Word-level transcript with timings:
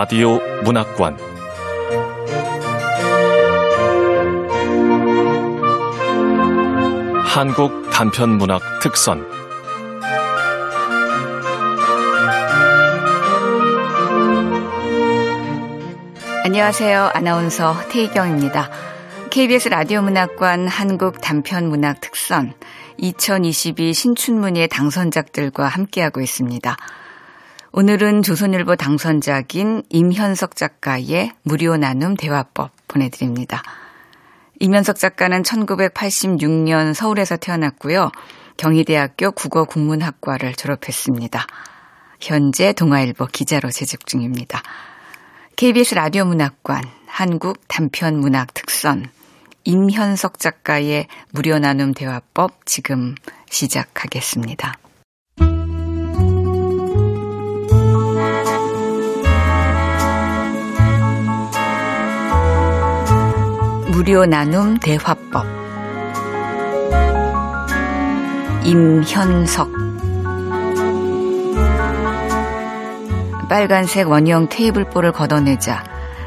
라디오 0.00 0.38
문학관 0.62 1.18
한국 7.24 7.90
단편 7.90 8.38
문학 8.38 8.62
특선 8.80 9.26
안녕하세요. 16.44 17.10
아나운서 17.12 17.74
태희경입니다. 17.88 18.70
KBS 19.30 19.70
라디오 19.70 20.02
문학관 20.02 20.68
한국 20.68 21.20
단편 21.20 21.68
문학 21.68 22.00
특선 22.00 22.54
2022 22.98 23.92
신춘문예 23.92 24.68
당선작들과 24.68 25.66
함께하고 25.66 26.20
있습니다. 26.20 26.76
오늘은 27.70 28.22
조선일보 28.22 28.76
당선작인 28.76 29.82
임현석 29.90 30.56
작가의 30.56 31.32
무료 31.42 31.76
나눔 31.76 32.16
대화법 32.16 32.70
보내드립니다. 32.88 33.62
임현석 34.58 34.96
작가는 34.96 35.42
1986년 35.42 36.94
서울에서 36.94 37.36
태어났고요. 37.36 38.10
경희대학교 38.56 39.32
국어국문학과를 39.32 40.54
졸업했습니다. 40.54 41.46
현재 42.20 42.72
동아일보 42.72 43.26
기자로 43.26 43.70
재직 43.70 44.06
중입니다. 44.06 44.62
KBS 45.56 45.94
라디오 45.94 46.24
문학관 46.24 46.82
한국 47.06 47.68
단편 47.68 48.18
문학 48.18 48.54
특선 48.54 49.10
임현석 49.64 50.38
작가의 50.38 51.06
무료 51.32 51.58
나눔 51.58 51.92
대화법 51.92 52.64
지금 52.64 53.14
시작하겠습니다. 53.50 54.78
무료 63.98 64.24
나눔 64.26 64.78
대화법 64.78 65.44
임현석 68.62 69.72
빨간색 73.48 74.08
원형 74.08 74.50
테이블볼을 74.50 75.10
걷어내자 75.10 75.82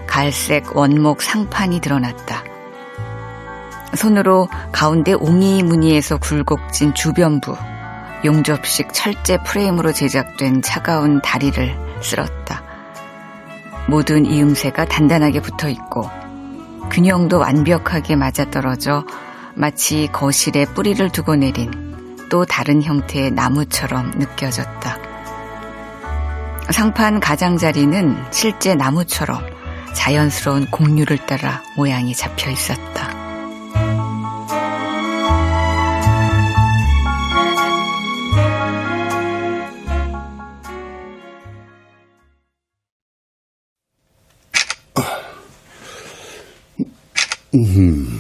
갈색 0.06 0.76
원목 0.76 1.22
상판이 1.22 1.80
드러났다. 1.80 2.44
손으로 3.96 4.50
가운데 4.74 5.14
옹이 5.14 5.64
무늬에서 5.64 6.18
굴곡진 6.18 6.94
주변부, 6.94 7.56
용접식 8.26 8.90
철제 8.92 9.38
프레임으로 9.46 9.94
제작된 9.94 10.62
차가운 10.62 11.22
다리를 11.22 11.74
쓸었다. 12.02 12.64
모든 13.88 14.26
이음새가 14.26 14.84
단단하게 14.84 15.40
붙어 15.40 15.70
있고 15.70 16.21
균형도 16.92 17.40
완벽하게 17.40 18.16
맞아떨어져 18.18 19.06
마치 19.56 20.10
거실에 20.12 20.66
뿌리를 20.66 21.10
두고 21.10 21.36
내린 21.36 21.72
또 22.30 22.46
다른 22.46 22.84
형태의 22.84 23.32
나무처럼 23.32 24.12
느껴졌다. 24.12 24.98
상판 26.70 27.20
가장자리는 27.20 28.18
실제 28.32 28.76
나무처럼 28.76 29.42
자연스러운 29.94 30.68
곡류를 30.68 31.18
따라 31.26 31.62
모양이 31.76 32.14
잡혀 32.14 32.50
있었다. 32.50 33.11
음. 47.56 48.20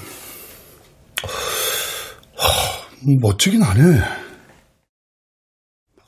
멋지긴 3.21 3.61
하네. 3.61 4.01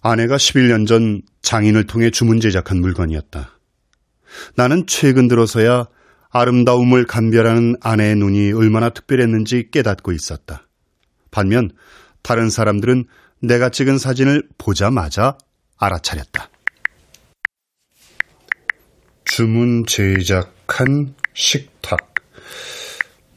아내가 0.01 0.35
11년 0.35 0.85
전 0.85 1.22
장인을 1.41 1.88
통해 1.88 2.11
주문 2.11 2.39
제작한 2.39 2.81
물건이었다. 2.81 3.57
나는 4.56 4.85
최근 4.88 5.28
들어서야 5.28 5.85
아름다움을 6.29 7.06
감별하는 7.06 7.75
아내의 7.79 8.16
눈이 8.16 8.51
얼마나 8.53 8.89
특별했는지 8.89 9.69
깨닫고 9.72 10.11
있었다. 10.11 10.67
반면 11.31 11.72
다른 12.22 12.50
사람들은 12.50 13.05
내가 13.40 13.69
찍은 13.69 13.97
사진을 13.97 14.50
보자마자 14.57 15.38
알아차렸다. 15.78 16.50
주문 19.25 19.85
제작한 19.85 21.16
식탁. 21.34 22.12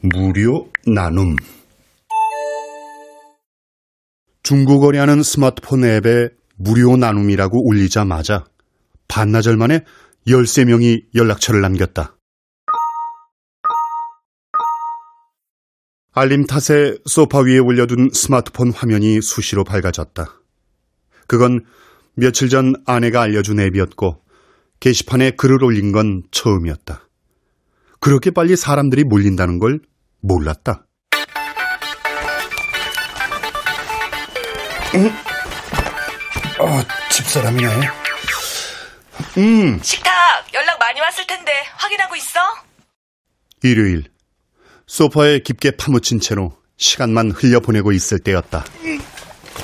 무료 0.01 0.71
나눔. 0.85 1.35
중고거래하는 4.43 5.23
스마트폰 5.23 5.83
앱에 5.83 6.29
무료 6.55 6.95
나눔이라고 6.97 7.67
올리자마자 7.67 8.45
반나절 9.07 9.57
만에 9.57 9.83
13명이 10.27 11.05
연락처를 11.15 11.61
남겼다. 11.61 12.15
알림 16.13 16.45
탓에 16.45 16.97
소파 17.05 17.39
위에 17.39 17.59
올려둔 17.59 18.09
스마트폰 18.13 18.71
화면이 18.71 19.21
수시로 19.21 19.63
밝아졌다. 19.63 20.41
그건 21.27 21.65
며칠 22.15 22.49
전 22.49 22.73
아내가 22.85 23.21
알려준 23.21 23.59
앱이었고 23.59 24.21
게시판에 24.79 25.31
글을 25.31 25.63
올린 25.63 25.91
건 25.91 26.23
처음이었다. 26.31 27.06
그렇게 27.99 28.31
빨리 28.31 28.55
사람들이 28.55 29.03
몰린다는 29.03 29.59
걸 29.59 29.79
몰랐다. 30.21 30.85
응? 34.95 35.11
어, 36.59 36.83
집사람이네. 37.11 37.69
음. 39.37 39.79
식탁 39.83 40.11
연락 40.53 40.79
많이 40.79 40.99
왔을 40.99 41.25
텐데 41.27 41.51
확인하고 41.75 42.15
있어? 42.15 42.39
일요일 43.63 44.05
소파에 44.85 45.39
깊게 45.39 45.71
파묻힌 45.71 46.19
채로 46.19 46.55
시간만 46.77 47.31
흘려보내고 47.31 47.91
있을 47.91 48.19
때였다. 48.19 48.59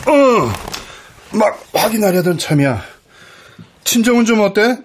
어, 0.07 1.37
막 1.37 1.63
확인하려던 1.73 2.37
참이야. 2.37 2.83
친정은 3.83 4.25
좀 4.25 4.41
어때? 4.41 4.77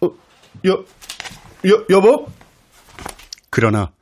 어, 0.00 0.10
여, 0.66 0.84
여, 1.66 1.84
여보? 1.90 2.26
그러나 3.50 3.92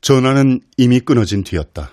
전화는 0.00 0.60
이미 0.76 1.00
끊어진 1.00 1.44
뒤였다. 1.44 1.90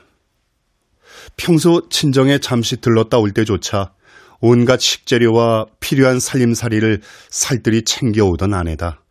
평소 1.35 1.89
친정에 1.89 2.39
잠시 2.39 2.77
들렀다 2.79 3.17
올 3.17 3.31
때조차 3.31 3.93
온갖 4.39 4.79
식재료와 4.79 5.65
필요한 5.79 6.19
살림살이를 6.19 7.01
살뜰히 7.29 7.83
챙겨오던 7.83 8.53
아내다. 8.53 9.03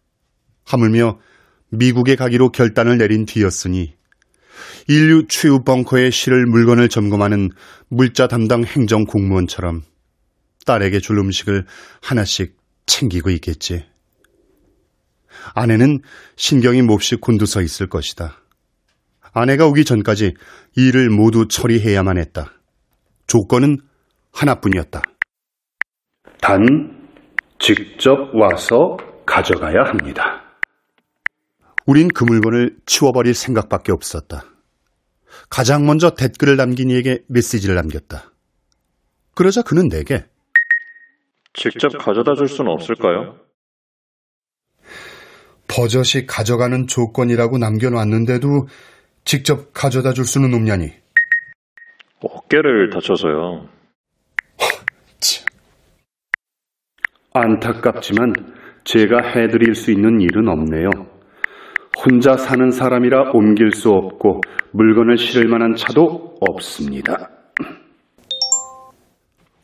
하물며 0.65 1.19
미국에 1.71 2.17
가기로 2.17 2.51
결단을 2.53 2.99
내린 2.99 3.27
뒤였으니 3.27 3.95
인류 4.89 5.27
최후 5.29 5.65
벙커에 5.65 6.11
실을 6.11 6.47
물건을 6.47 6.89
점검하는 6.89 7.51
물자 7.89 8.29
담당 8.29 8.65
행정 8.65 9.05
공무원처럼 9.05 9.83
딸에게 10.65 11.01
줄 11.01 11.19
음식을 11.19 11.67
하나씩 12.01 12.57
챙기고 12.87 13.31
있겠지. 13.31 13.85
아내는 15.55 16.01
신경이 16.37 16.83
몹시 16.83 17.17
곤두서 17.17 17.63
있을 17.63 17.89
것이다. 17.89 18.41
아내가 19.33 19.67
오기 19.67 19.85
전까지 19.85 20.35
일을 20.77 21.11
모두 21.11 21.47
처리해야만 21.49 22.19
했다. 22.19 22.53
조건은 23.27 23.79
하나뿐이었다. 24.33 25.03
단, 26.41 27.09
직접 27.59 28.35
와서 28.35 28.97
가져가야 29.27 29.85
합니다. 29.85 30.43
우린 31.87 32.09
그 32.09 32.25
물건을 32.25 32.77
치워버릴 32.87 33.35
생각밖에 33.35 33.93
없었다. 33.93 34.45
가장 35.51 35.87
먼저 35.87 36.11
댓글을 36.11 36.57
남긴 36.57 36.91
이에게 36.91 37.23
메시지를 37.29 37.75
남겼다. 37.75 38.33
그러자 39.35 39.63
그는 39.63 39.89
내게 39.89 40.25
직접 41.53 41.91
가져다 41.99 42.35
줄 42.35 42.49
수는 42.49 42.71
없을까요? 42.73 43.46
버젓이 45.69 46.27
가져가는 46.27 46.87
조건이라고 46.87 47.59
남겨놨는데도 47.59 48.69
직접 49.25 49.73
가져다 49.73 50.13
줄 50.13 50.25
수는 50.25 50.55
없냐니. 50.55 50.93
어깨를 52.21 52.91
다쳐서요. 52.91 53.69
안타깝지만 57.33 58.33
제가 58.85 59.21
해드릴 59.21 59.75
수 59.75 59.91
있는 59.91 60.21
일은 60.21 60.49
없네요. 60.49 60.89
혼자 62.03 62.37
사는 62.37 62.71
사람이라 62.71 63.33
옮길 63.33 63.73
수 63.73 63.91
없고 63.91 64.41
물건을 64.73 65.19
실을 65.19 65.49
만한 65.49 65.75
차도 65.77 66.37
없습니다. 66.41 67.31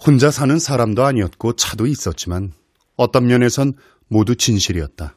혼자 0.04 0.30
사는 0.30 0.58
사람도 0.58 1.04
아니었고 1.04 1.54
차도 1.54 1.86
있었지만 1.86 2.52
어떤 2.96 3.26
면에선 3.26 3.74
모두 4.08 4.36
진실이었다. 4.36 5.14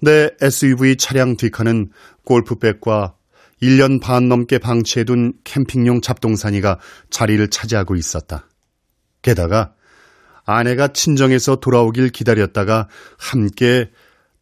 내 0.00 0.30
SUV 0.40 0.96
차량 0.96 1.36
뒷칸은 1.36 1.90
골프백과 2.24 3.14
1년 3.62 4.00
반 4.00 4.28
넘게 4.28 4.58
방치해둔 4.58 5.34
캠핑용 5.44 6.02
잡동사니가 6.02 6.78
자리를 7.10 7.48
차지하고 7.48 7.96
있었다. 7.96 8.48
게다가 9.22 9.74
아내가 10.44 10.88
친정에서 10.88 11.56
돌아오길 11.56 12.10
기다렸다가 12.10 12.88
함께 13.18 13.90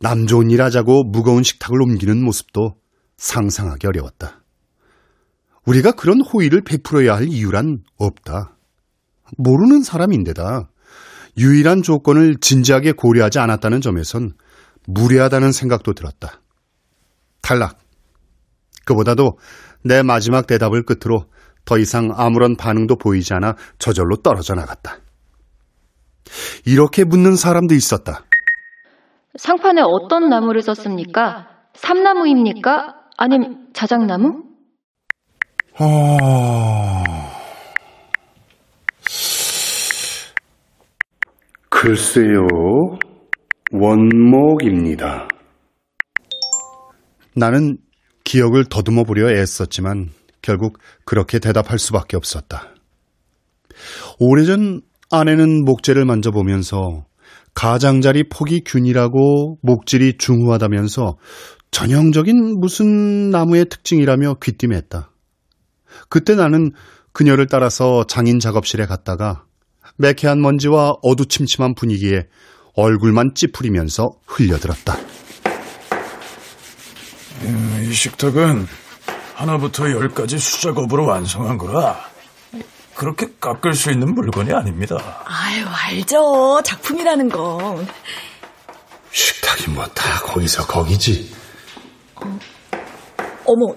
남 0.01 0.27
좋은 0.27 0.51
일 0.51 0.61
하자고 0.61 1.05
무거운 1.05 1.43
식탁을 1.43 1.81
옮기는 1.81 2.23
모습도 2.23 2.77
상상하기 3.17 3.87
어려웠다. 3.87 4.43
우리가 5.65 5.93
그런 5.93 6.21
호의를 6.21 6.63
베풀어야 6.63 7.15
할 7.15 7.29
이유란 7.29 7.85
없다. 7.97 8.57
모르는 9.39 9.83
사람인데다 9.83 10.69
유일한 11.39 11.83
조건을 11.83 12.37
진지하게 12.41 12.93
고려하지 12.93 13.39
않았다는 13.39 13.81
점에선 13.81 14.35
무례하다는 14.87 15.53
생각도 15.53 15.93
들었다. 15.93 16.41
탈락. 17.43 17.79
그보다도 18.85 19.39
내 19.83 20.03
마지막 20.03 20.47
대답을 20.47 20.85
끝으로 20.85 21.27
더 21.65 21.79
이상 21.79 22.11
아무런 22.15 22.57
반응도 22.57 22.97
보이지 22.97 23.35
않아 23.35 23.55
저절로 23.79 24.17
떨어져 24.17 24.55
나갔다. 24.55 24.99
이렇게 26.67 27.05
묻는 27.05 27.37
사람도 27.37 27.75
있었다. 27.75 28.25
상판에 29.37 29.83
어떤 29.83 30.29
나무를 30.29 30.63
썼습니까? 30.63 31.49
삼나무입니까? 31.75 32.95
아님 33.17 33.69
자작나무? 33.73 34.43
어... 35.81 36.95
글쎄요, 41.69 42.47
원목입니다. 43.77 45.27
나는 47.35 47.77
기억을 48.23 48.67
더듬어 48.67 49.03
보려 49.03 49.29
애썼지만 49.29 50.11
결국 50.43 50.79
그렇게 51.05 51.41
대답할 51.41 51.81
수밖에 51.81 52.17
없었다. 52.17 52.73
오래전 54.21 54.83
아내는 55.11 55.65
목재를 55.65 56.05
만져보면서 56.05 57.07
가장자리 57.55 58.29
폭이 58.29 58.63
균일하고 58.65 59.59
목질이 59.63 60.19
중후하다면서 60.19 61.17
전형적인 61.73 62.61
무슨 62.61 63.31
나무의 63.31 63.65
특징이라며 63.65 64.37
귀띔했다. 64.41 65.11
그때 66.09 66.37
나는 66.37 66.71
그녀를 67.13 67.47
따라서 67.49 68.05
장인 68.07 68.39
작업실에 68.39 68.87
갔다가 68.87 69.47
매캐한 69.97 70.41
먼지와 70.41 70.95
어두침침한 71.03 71.75
분위기에 71.75 72.29
얼굴만 72.77 73.33
찌푸리면서 73.35 74.11
흘려들었다. 74.27 74.97
음, 77.43 77.87
이 77.89 77.93
식탁은 77.93 78.67
하나부터 79.35 79.91
열까지 79.91 80.39
수작업으로 80.39 81.07
완성한 81.07 81.59
거라 81.59 81.99
그렇게 82.95 83.27
깎을 83.41 83.75
수 83.75 83.91
있는 83.91 84.15
물건이 84.15 84.53
아닙니다. 84.53 84.97
아유, 85.25 85.65
알죠. 85.67 86.63
작품이라는 86.65 87.29
건. 87.29 87.87
식탁이 89.11 89.75
뭐 89.75 89.85
다 89.95 90.21
거기서 90.21 90.67
거기지. 90.67 91.33
어, 92.17 92.39
어머, 93.45 93.75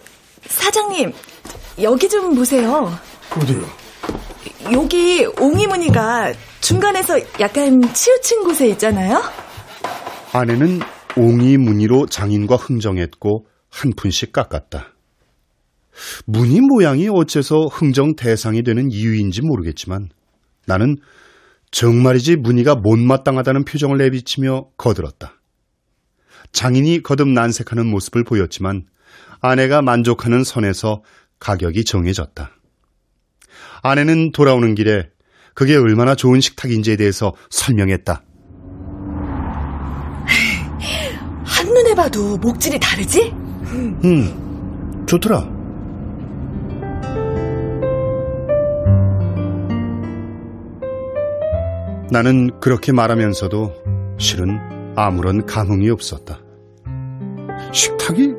사장님, 0.47 1.11
여기 1.81 2.07
좀 2.07 2.35
보세요. 2.35 2.95
어디요? 3.35 3.67
여기 4.71 5.25
옹이무늬가 5.25 6.33
중간에서 6.61 7.19
약간 7.39 7.81
치우친 7.93 8.43
곳에 8.43 8.67
있잖아요? 8.69 9.21
아내는 10.33 10.79
옹이 11.15 11.57
무늬로 11.57 12.07
장인과 12.07 12.55
흥정했고 12.55 13.47
한 13.69 13.91
푼씩 13.95 14.31
깎았다. 14.31 14.93
무늬 16.25 16.61
모양이 16.61 17.07
어째서 17.09 17.67
흥정 17.67 18.15
대상이 18.15 18.61
되는 18.63 18.91
이유인지 18.91 19.41
모르겠지만 19.41 20.09
나는 20.65 20.97
정말이지 21.71 22.35
무늬가 22.37 22.75
못마땅하다는 22.75 23.65
표정을 23.65 23.97
내비치며 23.97 24.69
거들었다. 24.77 25.33
장인이 26.51 27.01
거듭 27.03 27.29
난색하는 27.29 27.87
모습을 27.87 28.23
보였지만 28.23 28.85
아내가 29.41 29.81
만족하는 29.81 30.43
선에서 30.43 31.03
가격이 31.39 31.85
정해졌다. 31.85 32.56
아내는 33.83 34.31
돌아오는 34.31 34.75
길에 34.75 35.09
그게 35.53 35.75
얼마나 35.75 36.15
좋은 36.15 36.39
식탁인지에 36.39 36.97
대해서 36.97 37.33
설명했다. 37.49 38.21
한눈에 41.43 41.95
봐도 41.95 42.37
목질이 42.37 42.79
다르지? 42.79 43.31
음, 44.03 45.05
좋더라. 45.07 45.57
나는 52.09 52.59
그렇게 52.61 52.91
말하면서도 52.93 54.15
실은 54.17 54.59
아무런 54.95 55.45
감흥이 55.45 55.89
없었다. 55.89 56.39
식탁이 57.73 58.33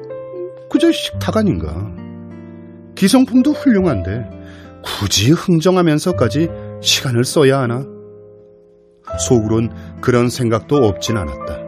그저 0.70 0.90
식탁 0.90 1.36
아닌가. 1.36 1.74
기성품도 2.94 3.52
훌륭한데 3.52 4.37
굳이 4.82 5.32
흥정하면서까지 5.32 6.48
시간을 6.82 7.24
써야 7.24 7.60
하나? 7.60 7.84
속으론 9.18 9.70
그런 10.00 10.28
생각도 10.28 10.76
없진 10.76 11.16
않았다. 11.16 11.58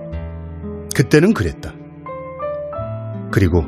그때는 0.95 1.33
그랬다. 1.33 1.75
그리고 3.31 3.65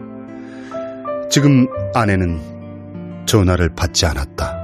지금 1.31 1.67
아내는 1.95 3.25
전화를 3.27 3.75
받지 3.75 4.05
않았다. 4.05 4.61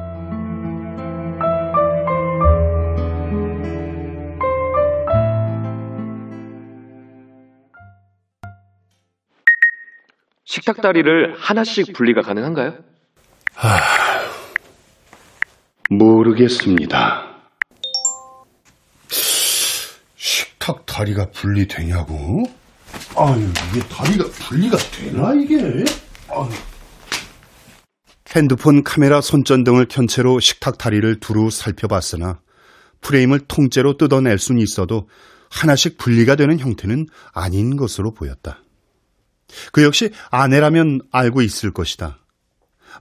식탁 10.44 10.80
다리를 10.80 11.36
하나씩 11.38 11.92
분리가 11.92 12.22
가능한가요? 12.22 12.74
모르겠습니다. 15.90 17.24
식탁 20.16 20.84
다리가 20.86 21.30
분리되냐고? 21.30 22.44
아유, 23.16 23.48
이게 23.70 23.80
다리가 23.88 24.24
분리가 24.24 24.76
되나, 24.76 25.34
이게? 25.34 25.84
아유. 26.28 26.50
핸드폰 28.34 28.84
카메라 28.84 29.22
손전등을 29.22 29.86
켠 29.88 30.06
채로 30.06 30.38
식탁 30.38 30.76
다리를 30.76 31.18
두루 31.20 31.50
살펴봤으나 31.50 32.40
프레임을 33.00 33.40
통째로 33.48 33.96
뜯어낼 33.96 34.38
수는 34.38 34.60
있어도 34.60 35.08
하나씩 35.50 35.96
분리가 35.96 36.36
되는 36.36 36.58
형태는 36.58 37.06
아닌 37.32 37.76
것으로 37.76 38.12
보였다. 38.12 38.62
그 39.72 39.82
역시 39.82 40.10
아내라면 40.30 41.00
알고 41.10 41.40
있을 41.40 41.72
것이다. 41.72 42.18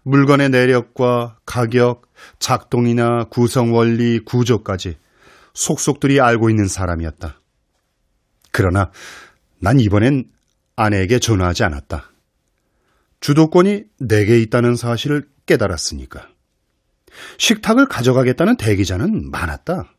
물건의 0.03 0.50
내력과 0.50 1.39
가격, 1.46 2.06
작동이나 2.39 3.25
구성 3.25 3.74
원리, 3.74 4.19
구조까지 4.19 4.98
속속들이 5.53 6.22
알고 6.22 6.50
있는 6.50 6.67
사람이었다. 6.67 7.39
그러나 8.51 8.91
난 9.60 9.79
이번엔 9.79 10.25
아내에게 10.75 11.19
전화하지 11.19 11.63
않았다. 11.63 12.12
주도권이 13.19 13.84
내게 14.00 14.39
있다는 14.39 14.75
사실을 14.75 15.27
깨달았으니까. 15.46 16.27
식탁을 17.38 17.88
가져가겠다는 17.88 18.57
대기자는 18.57 19.31
많았다. 19.31 19.91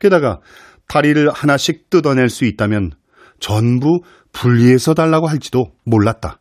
게다가 0.00 0.40
다리를 0.88 1.30
하나씩 1.30 1.88
뜯어낼 1.90 2.28
수 2.28 2.44
있다면 2.44 2.90
전부 3.38 4.00
분리해서 4.32 4.94
달라고 4.94 5.28
할지도 5.28 5.76
몰랐다. 5.84 6.40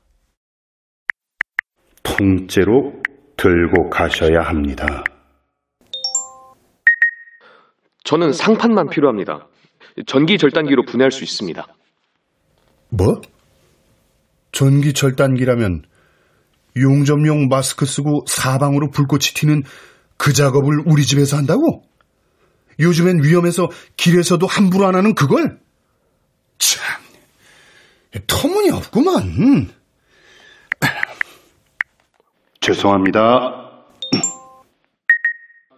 통째로 2.01 3.02
들고 3.37 3.89
가셔야 3.89 4.41
합니다. 4.41 5.03
저는 8.03 8.33
상판만 8.33 8.89
필요합니다. 8.89 9.47
전기 10.07 10.37
절단기로 10.37 10.85
분해할 10.85 11.11
수 11.11 11.23
있습니다. 11.23 11.65
뭐? 12.89 13.21
전기 14.51 14.93
절단기라면 14.93 15.83
용접용 16.77 17.47
마스크 17.47 17.85
쓰고 17.85 18.25
사방으로 18.27 18.89
불꽃이 18.91 19.21
튀는 19.35 19.63
그 20.17 20.33
작업을 20.33 20.83
우리 20.85 21.03
집에서 21.03 21.37
한다고? 21.37 21.83
요즘엔 22.79 23.23
위험해서 23.23 23.69
길에서도 23.97 24.45
함부로 24.47 24.87
안 24.87 24.95
하는 24.95 25.13
그걸? 25.15 25.59
참, 26.57 26.83
터무니없구만. 28.27 29.69
죄송합니다. 32.63 33.59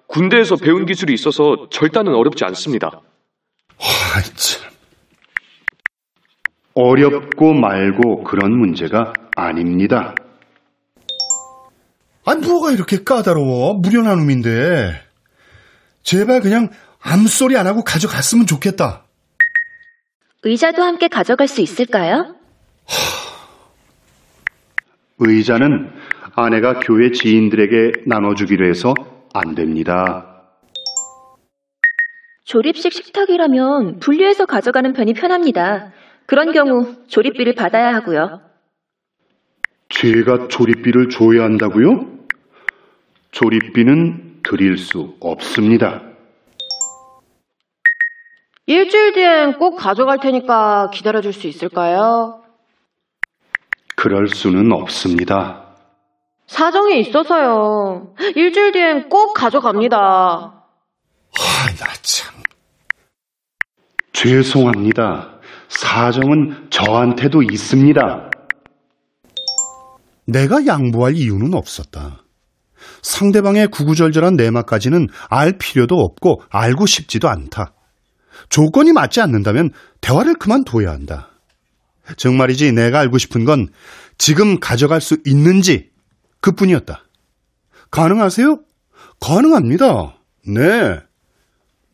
군대에서 0.05 0.55
배운 0.55 0.85
기술이 0.85 1.13
있어서 1.15 1.67
절단은 1.71 2.13
어렵지 2.13 2.45
않습니다. 2.45 3.01
아, 3.79 4.21
참. 4.35 4.69
어렵고 6.75 7.53
말고 7.53 8.23
그런 8.23 8.51
문제가 8.51 9.13
아닙니다. 9.35 10.13
아니, 12.23 12.45
뭐가 12.45 12.71
이렇게 12.71 13.03
까다로워? 13.03 13.73
무련한 13.75 14.19
놈인데. 14.19 15.01
제발 16.03 16.39
그냥 16.41 16.69
아무 17.01 17.27
소리 17.27 17.57
안 17.57 17.65
하고 17.65 17.83
가져갔으면 17.83 18.45
좋겠다. 18.45 19.05
의자도 20.43 20.83
함께 20.83 21.07
가져갈 21.07 21.47
수 21.47 21.61
있을까요? 21.61 22.35
의자는 25.17 25.91
아내가 26.35 26.79
교회 26.79 27.11
지인들에게 27.11 28.03
나눠주기로 28.07 28.67
해서 28.67 28.93
안 29.33 29.55
됩니다. 29.55 30.51
조립식 32.43 32.91
식탁이라면 32.91 33.99
분리해서 33.99 34.45
가져가는 34.45 34.91
편이 34.93 35.13
편합니다. 35.13 35.93
그런 36.25 36.51
경우 36.51 36.95
조립비를 37.07 37.55
받아야 37.55 37.93
하고요. 37.95 38.41
제가 39.89 40.47
조립비를 40.49 41.09
줘야 41.09 41.43
한다고요? 41.43 42.05
조립비는 43.31 44.41
드릴 44.43 44.77
수 44.77 45.15
없습니다. 45.21 46.03
일주일 48.67 49.13
뒤엔 49.13 49.57
꼭 49.57 49.75
가져갈 49.75 50.19
테니까 50.19 50.89
기다려줄 50.91 51.33
수 51.33 51.47
있을까요? 51.47 52.43
그럴 53.95 54.27
수는 54.27 54.71
없습니다. 54.71 55.64
사정이 56.47 56.99
있어서요. 56.99 58.13
일주일 58.35 58.71
뒤엔 58.71 59.09
꼭 59.09 59.33
가져갑니다. 59.33 59.97
아, 59.97 60.61
나 61.77 61.93
참. 62.01 62.35
죄송합니다. 64.13 65.39
사정은 65.67 66.67
저한테도 66.69 67.41
있습니다. 67.43 68.29
내가 70.27 70.65
양보할 70.65 71.15
이유는 71.15 71.53
없었다. 71.53 72.23
상대방의 73.01 73.67
구구절절한 73.67 74.35
내막까지는 74.35 75.07
알 75.29 75.57
필요도 75.57 75.95
없고 75.95 76.41
알고 76.49 76.85
싶지도 76.85 77.27
않다. 77.29 77.73
조건이 78.49 78.91
맞지 78.91 79.21
않는다면 79.21 79.71
대화를 80.01 80.35
그만둬야 80.35 80.91
한다. 80.91 81.29
정말이지 82.17 82.71
내가 82.71 82.99
알고 82.99 83.17
싶은 83.17 83.45
건 83.45 83.67
지금 84.17 84.59
가져갈 84.59 85.01
수 85.01 85.17
있는지 85.25 85.89
그뿐이었다. 86.45 87.03
가능하세요? 87.89 88.59
가능합니다. 89.19 90.19
네. 90.47 90.99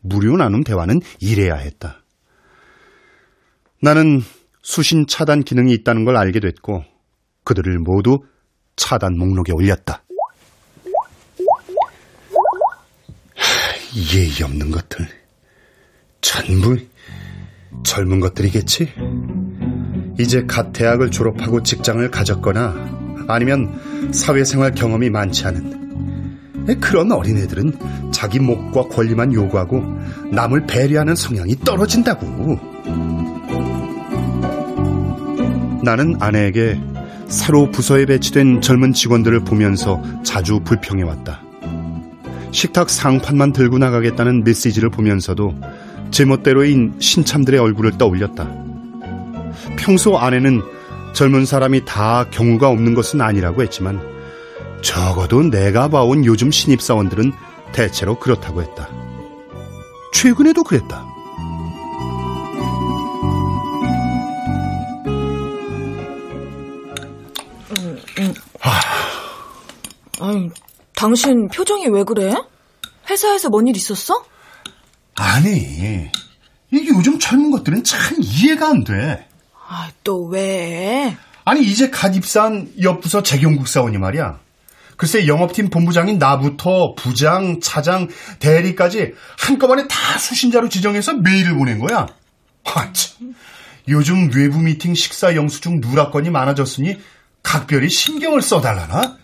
무료 0.00 0.36
나눔 0.36 0.62
대화는 0.62 1.00
이래야 1.20 1.54
했다. 1.54 2.02
나는 3.80 4.20
수신 4.60 5.06
차단 5.06 5.42
기능이 5.42 5.72
있다는 5.72 6.04
걸 6.04 6.16
알게 6.18 6.40
됐고 6.40 6.84
그들을 7.44 7.78
모두 7.78 8.18
차단 8.76 9.16
목록에 9.16 9.52
올렸다. 9.52 10.02
예의 14.14 14.42
없는 14.44 14.70
것들. 14.70 15.08
전부 16.20 16.76
젊은 17.84 18.20
것들이겠지? 18.20 18.92
이제 20.20 20.44
갓 20.46 20.72
대학을 20.72 21.10
졸업하고 21.10 21.62
직장을 21.62 22.10
가졌거나 22.10 23.26
아니면 23.28 23.91
사회생활 24.12 24.72
경험이 24.72 25.10
많지 25.10 25.46
않은 25.46 25.82
그런 26.80 27.10
어린애들은 27.10 27.72
자기 28.12 28.38
목과 28.38 28.82
권리만 28.82 29.32
요구하고 29.32 29.82
남을 30.30 30.66
배려하는 30.66 31.14
성향이 31.14 31.56
떨어진다고. 31.64 32.60
나는 35.82 36.14
아내에게 36.20 36.80
새로 37.26 37.70
부서에 37.70 38.06
배치된 38.06 38.60
젊은 38.60 38.92
직원들을 38.92 39.40
보면서 39.40 40.00
자주 40.22 40.60
불평해왔다. 40.60 41.40
식탁 42.52 42.90
상판만 42.90 43.52
들고 43.52 43.78
나가겠다는 43.78 44.44
메시지를 44.44 44.90
보면서도 44.90 45.54
제멋대로인 46.10 46.94
신참들의 46.98 47.58
얼굴을 47.58 47.98
떠올렸다. 47.98 48.48
평소 49.78 50.18
아내는 50.18 50.60
젊은 51.12 51.44
사람이 51.44 51.84
다 51.84 52.26
경우가 52.30 52.68
없는 52.68 52.94
것은 52.94 53.20
아니라고 53.20 53.62
했지만 53.62 54.00
적어도 54.82 55.42
내가 55.42 55.88
봐온 55.88 56.24
요즘 56.24 56.50
신입사원들은 56.50 57.32
대체로 57.72 58.18
그렇다고 58.18 58.62
했다. 58.62 58.88
최근에도 60.12 60.62
그랬다. 60.64 61.06
아니, 70.20 70.50
당신 70.94 71.48
표정이 71.48 71.88
왜 71.88 72.04
그래? 72.04 72.34
회사에서 73.10 73.48
뭔 73.48 73.66
일 73.66 73.76
있었어? 73.76 74.24
아니, 75.16 76.08
이게 76.70 76.88
요즘 76.88 77.18
젊은 77.18 77.50
것들은 77.50 77.84
참 77.84 78.16
이해가 78.20 78.68
안 78.68 78.84
돼. 78.84 79.26
아, 79.74 79.90
또 80.04 80.26
왜? 80.26 81.16
아니, 81.46 81.62
이제 81.62 81.88
갓 81.88 82.14
입사한 82.14 82.74
옆부서 82.82 83.22
재경국 83.22 83.66
사원이 83.66 83.96
말이야. 83.96 84.38
글쎄 84.98 85.26
영업팀 85.26 85.70
본부장인 85.70 86.18
나부터 86.18 86.94
부장, 86.94 87.58
차장, 87.60 88.08
대리까지 88.38 89.14
한꺼번에 89.38 89.88
다 89.88 90.18
수신자로 90.18 90.68
지정해서 90.68 91.14
메일을 91.14 91.56
보낸 91.56 91.78
거야. 91.78 92.06
아, 92.64 92.92
참. 92.92 93.34
요즘 93.88 94.30
외부 94.34 94.58
미팅 94.58 94.94
식사 94.94 95.34
영수증 95.34 95.80
누락건이 95.80 96.28
많아졌으니 96.28 96.98
각별히 97.42 97.88
신경을 97.88 98.42
써달라나? 98.42 99.16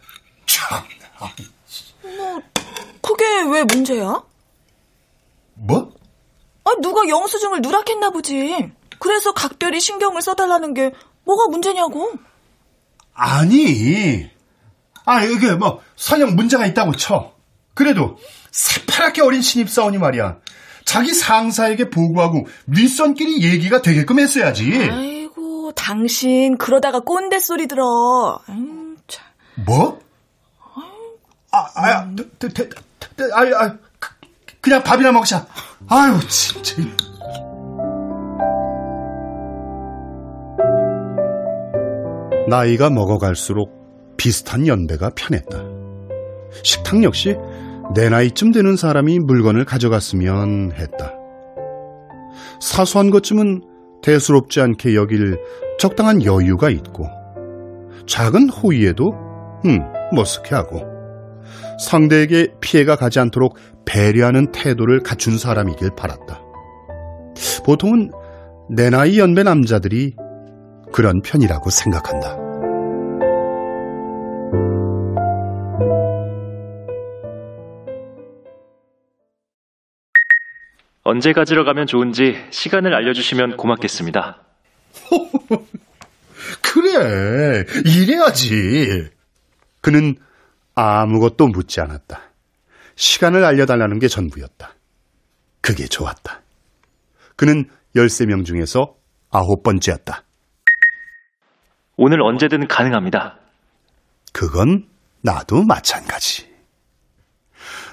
참. 0.46 0.82
뭐, 2.16 2.40
그게 3.02 3.24
왜 3.52 3.64
문제야? 3.64 4.22
뭐? 5.52 5.92
아, 6.64 6.70
누가 6.80 7.06
영수증을 7.06 7.60
누락했나 7.60 8.08
보지. 8.10 8.77
그래서 8.98 9.32
각별히 9.32 9.80
신경을 9.80 10.22
써달라는 10.22 10.74
게 10.74 10.92
뭐가 11.24 11.48
문제냐고. 11.48 12.12
아니. 13.14 14.30
아, 15.04 15.24
이게 15.24 15.52
뭐, 15.54 15.82
설령 15.96 16.36
문제가 16.36 16.66
있다고 16.66 16.92
쳐. 16.96 17.32
그래도, 17.74 18.18
새파랗게 18.50 19.22
어린 19.22 19.40
신입사원이 19.40 19.98
말이야. 19.98 20.38
자기 20.84 21.12
상사에게 21.12 21.90
보고하고 21.90 22.46
윗선끼리 22.66 23.42
얘기가 23.42 23.82
되게끔 23.82 24.18
했어야지. 24.18 24.88
아이고, 24.90 25.72
당신 25.72 26.56
그러다가 26.58 27.00
꼰대 27.00 27.38
소리 27.38 27.66
들어. 27.66 28.40
참. 29.06 29.26
뭐? 29.66 30.00
아, 31.50 31.66
아, 31.74 32.14
대, 32.14 32.48
대, 32.48 32.68
대, 32.68 32.68
대, 33.16 33.24
아, 33.32 33.40
아, 33.64 33.76
그, 33.98 34.10
그냥 34.60 34.82
밥이나 34.82 35.12
먹자. 35.12 35.46
아유, 35.88 36.18
진짜. 36.28 36.74
나이가 42.48 42.88
먹어갈수록 42.88 44.16
비슷한 44.16 44.66
연배가 44.66 45.10
편했다. 45.14 45.64
식탁 46.62 47.02
역시 47.02 47.36
내 47.94 48.08
나이쯤 48.08 48.52
되는 48.52 48.74
사람이 48.76 49.18
물건을 49.20 49.64
가져갔으면 49.64 50.72
했다. 50.72 51.12
사소한 52.60 53.10
것쯤은 53.10 53.62
대수롭지 54.02 54.60
않게 54.60 54.94
여길 54.94 55.38
적당한 55.78 56.24
여유가 56.24 56.70
있고 56.70 57.04
작은 58.06 58.48
호의에도 58.48 59.10
음 59.66 59.78
머쓱해하고 60.14 60.86
상대에게 61.80 62.48
피해가 62.60 62.96
가지 62.96 63.20
않도록 63.20 63.56
배려하는 63.84 64.52
태도를 64.52 65.02
갖춘 65.02 65.38
사람이길 65.38 65.90
바랐다. 65.96 66.40
보통은 67.64 68.10
내 68.70 68.90
나이 68.90 69.18
연배 69.18 69.42
남자들이 69.42 70.14
그런 70.98 71.22
편이라고 71.22 71.70
생각한다. 71.70 72.36
언제 81.04 81.32
가지러 81.32 81.62
가면 81.62 81.86
좋은지 81.86 82.34
시간을 82.50 82.92
알려주시면 82.96 83.58
고맙겠습니다. 83.58 84.42
그래, 86.62 87.64
이래야지. 87.86 89.08
그는 89.80 90.16
아무것도 90.74 91.46
묻지 91.46 91.80
않았다. 91.80 92.22
시간을 92.96 93.44
알려달라는 93.44 94.00
게 94.00 94.08
전부였다. 94.08 94.74
그게 95.60 95.86
좋았다. 95.86 96.42
그는 97.36 97.70
13명 97.94 98.44
중에서 98.44 98.96
아홉 99.30 99.62
번째였다. 99.62 100.24
오늘 101.98 102.22
언제든 102.22 102.68
가능합니다. 102.68 103.36
그건 104.32 104.88
나도 105.20 105.64
마찬가지. 105.64 106.48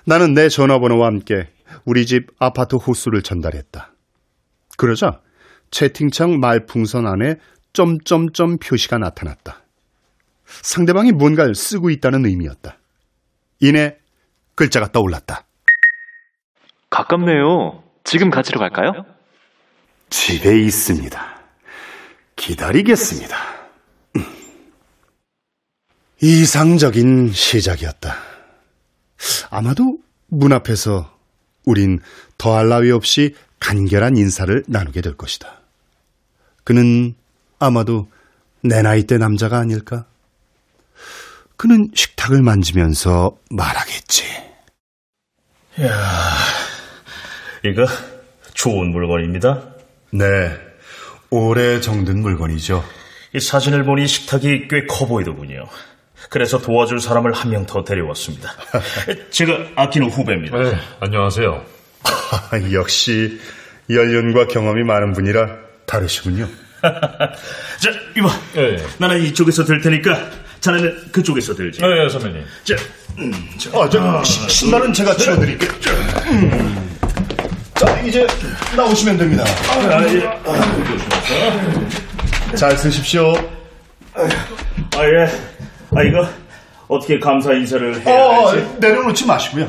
나는 0.05 0.35
내 0.35 0.47
전화번호와 0.47 1.07
함께 1.07 1.49
우리 1.85 2.05
집 2.05 2.27
아파트 2.37 2.75
호수를 2.75 3.23
전달했다. 3.23 3.91
그러자 4.77 5.21
채팅창 5.71 6.39
말풍선 6.39 7.07
안에 7.07 7.37
점점점 7.73 8.59
표시가 8.59 8.99
나타났다. 8.99 9.63
상대방이 10.45 11.11
뭔가를 11.11 11.55
쓰고 11.55 11.89
있다는 11.89 12.27
의미였다. 12.27 12.77
이내 13.59 13.97
글자가 14.53 14.91
떠올랐다. 14.91 15.45
가깝네요. 16.91 17.83
지금 18.03 18.29
가지러 18.29 18.59
갈까요? 18.59 19.03
집에 20.11 20.59
있습니다. 20.59 21.41
기다리겠습니다. 22.35 23.54
이상적인 26.21 27.31
시작이었다. 27.33 28.15
아마도 29.49 29.97
문 30.27 30.53
앞에서 30.53 31.13
우린 31.65 31.99
더할 32.37 32.69
나위 32.69 32.91
없이 32.91 33.35
간결한 33.59 34.17
인사를 34.17 34.63
나누게 34.67 35.01
될 35.01 35.15
것이다. 35.15 35.61
그는 36.63 37.15
아마도 37.59 38.07
내 38.61 38.81
나이 38.81 39.03
때 39.03 39.17
남자가 39.17 39.59
아닐까? 39.59 40.05
그는 41.57 41.89
식탁을 41.93 42.41
만지면서 42.41 43.37
말하겠지. 43.49 44.23
야, 45.81 46.37
이거 47.63 47.85
좋은 48.53 48.91
물건입니다. 48.91 49.75
네, 50.11 50.57
오래 51.29 51.81
정든 51.81 52.21
물건이죠. 52.21 52.83
이 53.33 53.39
사진을 53.39 53.83
보니 53.83 54.07
식탁이 54.07 54.67
꽤 54.69 54.87
커 54.87 55.05
보이더군요. 55.07 55.65
그래서 56.29 56.59
도와줄 56.59 56.99
사람을 56.99 57.33
한 57.33 57.49
명 57.51 57.65
더 57.65 57.83
데려왔습니다. 57.83 58.51
제가 59.31 59.57
아끼는 59.75 60.09
후배입니다. 60.09 60.57
네, 60.57 60.73
안녕하세요. 60.99 61.63
역시 62.73 63.39
연륜과 63.89 64.47
경험이 64.47 64.83
많은 64.83 65.13
분이라 65.13 65.47
다르시군요. 65.85 66.47
자, 66.81 67.91
이봐. 68.17 68.29
네. 68.53 68.77
나는 68.97 69.21
이쪽에서 69.23 69.63
들 69.63 69.81
테니까 69.81 70.29
자네는 70.59 71.11
그쪽에서 71.11 71.53
들지. 71.55 71.81
네, 71.81 72.09
선배님. 72.09 72.43
자, 72.63 72.75
아, 73.79 73.89
저 73.89 74.23
시- 74.23 74.49
신발은 74.49 74.93
제가 74.93 75.15
치워드릴게요. 75.15 75.71
음. 76.31 76.97
자, 77.75 77.99
이제 78.01 78.25
나오시면 78.75 79.17
됩니다. 79.17 79.43
아, 79.69 80.03
예. 80.11 80.29
잘 82.55 82.75
쓰십시오. 82.77 83.33
아, 84.15 84.23
예. 85.03 85.27
아, 85.95 86.03
이거 86.03 86.27
어떻게 86.87 87.19
감사 87.19 87.53
인사를 87.53 88.05
해야 88.05 88.25
어, 88.25 88.49
할지. 88.49 88.77
내려놓지 88.79 89.25
마시고요. 89.25 89.67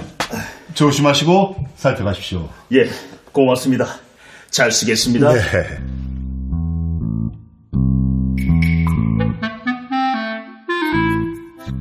조심하시고 0.74 1.56
살펴가십시오. 1.76 2.48
예, 2.72 2.88
고맙습니다. 3.32 3.86
잘 4.50 4.72
쓰겠습니다. 4.72 5.32
네. 5.32 5.40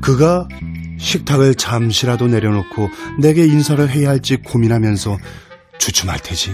그가 0.02 0.48
식탁을 1.00 1.56
잠시라도 1.56 2.28
내려놓고 2.28 2.90
내게 3.20 3.46
인사를 3.46 3.90
해야 3.90 4.10
할지 4.10 4.38
고민하면서 4.38 5.18
주춤할 5.80 6.20
테지. 6.20 6.52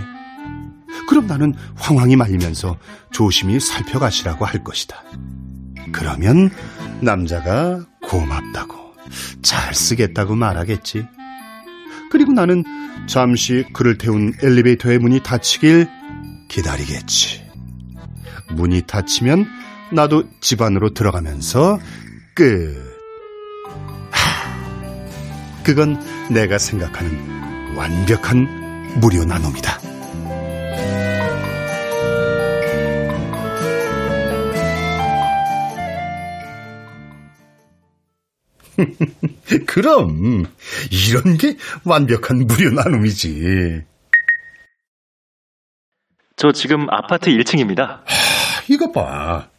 그럼 1.10 1.28
나는 1.28 1.54
황황히 1.76 2.16
말리면서 2.16 2.78
조심히 3.12 3.60
살펴가시라고 3.60 4.46
할 4.46 4.64
것이다. 4.64 5.04
그러면 5.92 6.50
남자가 7.02 7.86
고맙다고, 8.04 8.94
잘 9.42 9.74
쓰겠다고 9.74 10.36
말하겠지. 10.36 11.08
그리고 12.12 12.34
나는 12.34 12.64
잠시 13.08 13.66
그를 13.74 13.98
태운 13.98 14.34
엘리베이터의 14.42 15.00
문이 15.00 15.22
닫히길 15.24 15.88
기다리겠지. 16.50 17.42
문이 18.52 18.84
닫히면 18.86 19.48
나도 19.92 20.24
집 20.42 20.62
안으로 20.62 20.94
들어가면서 20.94 21.80
끝. 22.34 22.76
하, 24.12 25.64
그건 25.64 26.00
내가 26.30 26.58
생각하는 26.58 27.76
완벽한 27.76 29.00
무료 29.00 29.24
나눔이다. 29.26 29.81
그럼 39.68 40.46
이런 40.92 41.38
게 41.38 41.58
완벽한 41.84 42.48
무료 42.48 42.72
나눔이지. 42.72 43.84
저 46.36 46.52
지금 46.52 46.88
아파트 46.90 47.30
1층입니다. 47.30 48.00
이거 48.70 48.92
봐. 48.92 49.50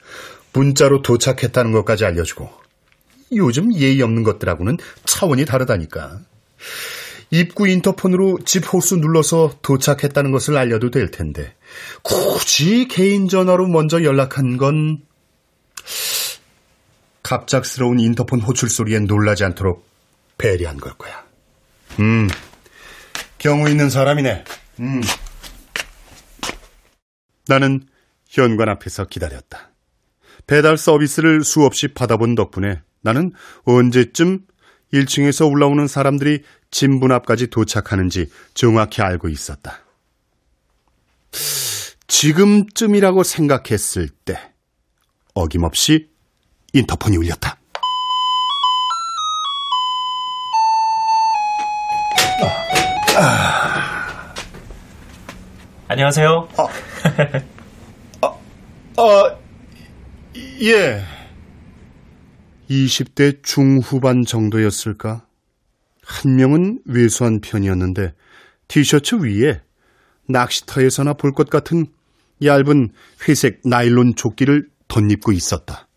문자로 0.53 1.03
도착했다는 1.03 1.73
것까지 1.73 2.05
알려주고. 2.05 2.51
요즘 3.35 3.75
예의 3.75 4.03
없는 4.03 4.23
것들하고는 4.25 4.79
차원이 5.05 5.45
다르다니까. 5.45 6.21
입구 7.31 7.67
인터폰으로 7.67 8.41
집 8.45 8.73
호수 8.73 8.97
눌러서 8.97 9.55
도착했다는 9.63 10.33
것을 10.33 10.57
알려도 10.57 10.91
될 10.91 11.11
텐데. 11.11 11.55
굳이 12.03 12.89
개인 12.89 13.29
전화로 13.29 13.69
먼저 13.69 14.03
연락한 14.03 14.59
건 14.59 15.01
갑작스러운 17.23 18.01
인터폰 18.01 18.41
호출 18.41 18.69
소리에 18.69 18.99
놀라지 19.01 19.45
않도록 19.45 19.87
배려한 20.39 20.79
걸 20.79 20.93
거야. 20.95 21.25
음, 22.01 22.29
경우 23.39 23.69
있는 23.69 23.91
사람이네. 23.91 24.45
음. 24.81 25.03
나는 27.49 27.87
현관 28.29 28.69
앞에서 28.69 29.07
기다렸다. 29.07 29.71
배달 30.47 30.77
서비스를 30.77 31.45
수없이 31.45 31.89
받아본 31.89 32.35
덕분에 32.35 32.83
나는 33.03 33.33
언제쯤 33.65 34.41
1층에서 34.93 35.51
올라오는 35.51 35.87
사람들이 35.87 36.43
집문 36.71 37.13
앞까지 37.13 37.49
도착하는지 37.49 38.31
정확히 38.55 39.03
알고 39.03 39.29
있었다. 39.29 39.81
지금쯤이라고 42.07 43.23
생각했을 43.23 44.09
때 44.25 44.39
어김없이 45.35 46.12
인터폰이 46.73 47.17
울렸다. 47.19 47.57
안녕하세요. 55.89 56.49
아, 58.97 59.37
예. 60.63 61.03
20대 62.71 63.43
중후반 63.43 64.25
정도였을까? 64.25 65.27
한 66.05 66.37
명은 66.37 66.81
왜소한 66.87 67.41
편이었는데 67.41 68.15
티셔츠 68.69 69.17
위에 69.17 69.61
낚시터에서나 70.29 71.15
볼 71.15 71.33
것 71.33 71.51
같은 71.51 71.87
얇은 72.43 72.91
회색 73.29 73.61
나일론 73.65 74.15
조끼를 74.17 74.69
덧입고 74.89 75.33
있었다. 75.33 75.89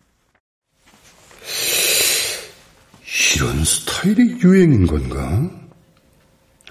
이런 3.16 3.64
스타일이 3.64 4.38
유행인 4.42 4.86
건가? 4.86 5.50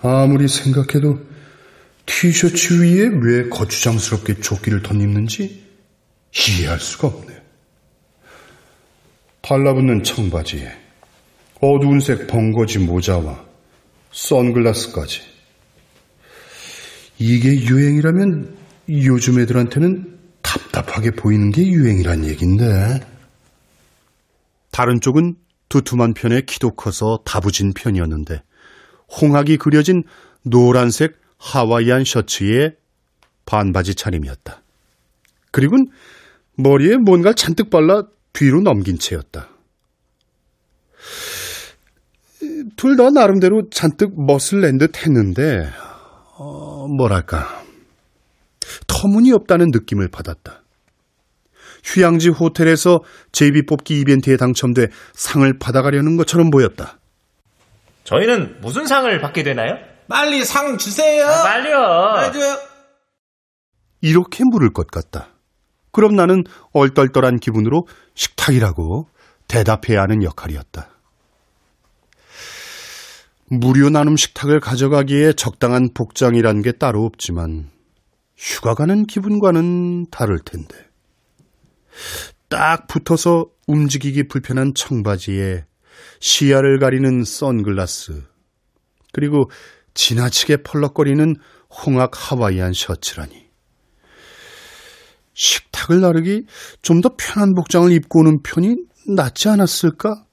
아무리 0.02 0.48
생각해도 0.48 1.20
티셔츠 2.06 2.84
위에 2.84 3.10
왜 3.22 3.50
거추장스럽게 3.50 4.42
조끼를 4.42 4.84
덧입는지 4.84 5.66
이해할 6.32 6.80
수가 6.80 7.08
없네. 7.08 7.42
달라붙는 9.42 10.04
청바지에 10.04 10.72
어두운 11.62 12.00
색 12.00 12.28
벙거지 12.28 12.80
모자와 12.80 13.44
선글라스까지. 14.12 15.22
이게 17.18 17.56
유행이라면 17.56 18.58
요즘 18.90 19.40
애들한테는 19.40 20.20
답답하게 20.42 21.12
보이는 21.12 21.52
게 21.52 21.66
유행이란 21.66 22.26
얘긴데. 22.26 23.00
다른 24.72 25.00
쪽은 25.00 25.36
두툼한 25.76 26.14
편에 26.14 26.42
키도 26.42 26.72
커서 26.72 27.20
다부진 27.26 27.74
편이었는데 27.74 28.42
홍학이 29.22 29.58
그려진 29.58 30.04
노란색 30.44 31.20
하와이안 31.38 32.06
셔츠에 32.06 32.76
반바지 33.46 33.96
차림이었다. 33.96 34.62
그리고는 35.52 35.88
머리에 36.58 36.98
뭔가 36.98 37.34
잔뜩 37.34 37.70
발라 37.70 38.04
뒤로 38.34 38.62
넘긴 38.62 38.98
채였다. 38.98 39.50
둘 42.78 42.96
다 42.98 43.10
나름대로 43.10 43.70
잔뜩 43.70 44.14
멋을 44.16 44.62
낸 44.62 44.78
듯 44.78 45.06
했는데, 45.06 45.70
어, 46.38 46.88
뭐랄까, 46.88 47.64
터무니없다는 48.88 49.68
느낌을 49.72 50.10
받았다. 50.10 50.64
휴양지 51.86 52.30
호텔에서 52.30 53.02
제비 53.32 53.66
뽑기 53.66 54.00
이벤트에 54.02 54.38
당첨돼 54.38 54.88
상을 55.14 55.58
받아가려는 55.60 56.18
것처럼 56.18 56.50
보였다. 56.50 56.98
저희는 58.04 58.60
무슨 58.62 58.88
상을 58.88 59.22
받게 59.22 59.44
되나요? 59.44 59.78
빨리 60.10 60.44
상 60.44 60.78
주세요. 60.78 61.26
빨리요. 61.26 61.78
빨리 62.16 62.34
줘요. 62.34 62.58
이렇게 64.02 64.44
물을 64.52 64.74
것 64.74 64.88
같다. 64.88 65.30
그럼 65.92 66.16
나는 66.16 66.44
얼떨떨한 66.74 67.38
기분으로 67.38 67.88
식탁이라고 68.16 69.08
대답해야 69.48 70.02
하는 70.02 70.24
역할이었다. 70.24 70.90
무료 73.48 73.90
나눔 73.90 74.18
식탁을 74.18 74.60
가져가기에 74.60 75.34
적당한 75.34 75.90
복장이란 75.94 76.62
게 76.64 76.72
따로 76.72 77.06
없지만 77.06 77.70
휴가 78.36 78.74
가는 78.74 79.06
기분과는 79.06 80.08
다를 80.10 80.40
텐데. 80.44 80.85
딱 82.50 82.88
붙어서 82.88 83.48
움직이기 83.68 84.28
불편한 84.28 84.74
청바지에 84.76 85.66
시야를 86.20 86.80
가리는 86.80 87.24
선글라스, 87.24 88.24
그리고 89.14 89.50
지나치게 89.94 90.58
펄럭거리는 90.64 91.36
홍학 91.70 92.12
하와이안 92.14 92.74
셔츠라니. 92.74 93.46
식탁을 95.34 96.00
나르기 96.02 96.46
좀 96.82 97.02
더 97.02 97.16
편한 97.18 97.54
복장을 97.54 97.92
입고 97.92 98.20
오는 98.20 98.42
편이 98.42 98.78
낫지 99.08 99.50
않았을까? 99.50 100.24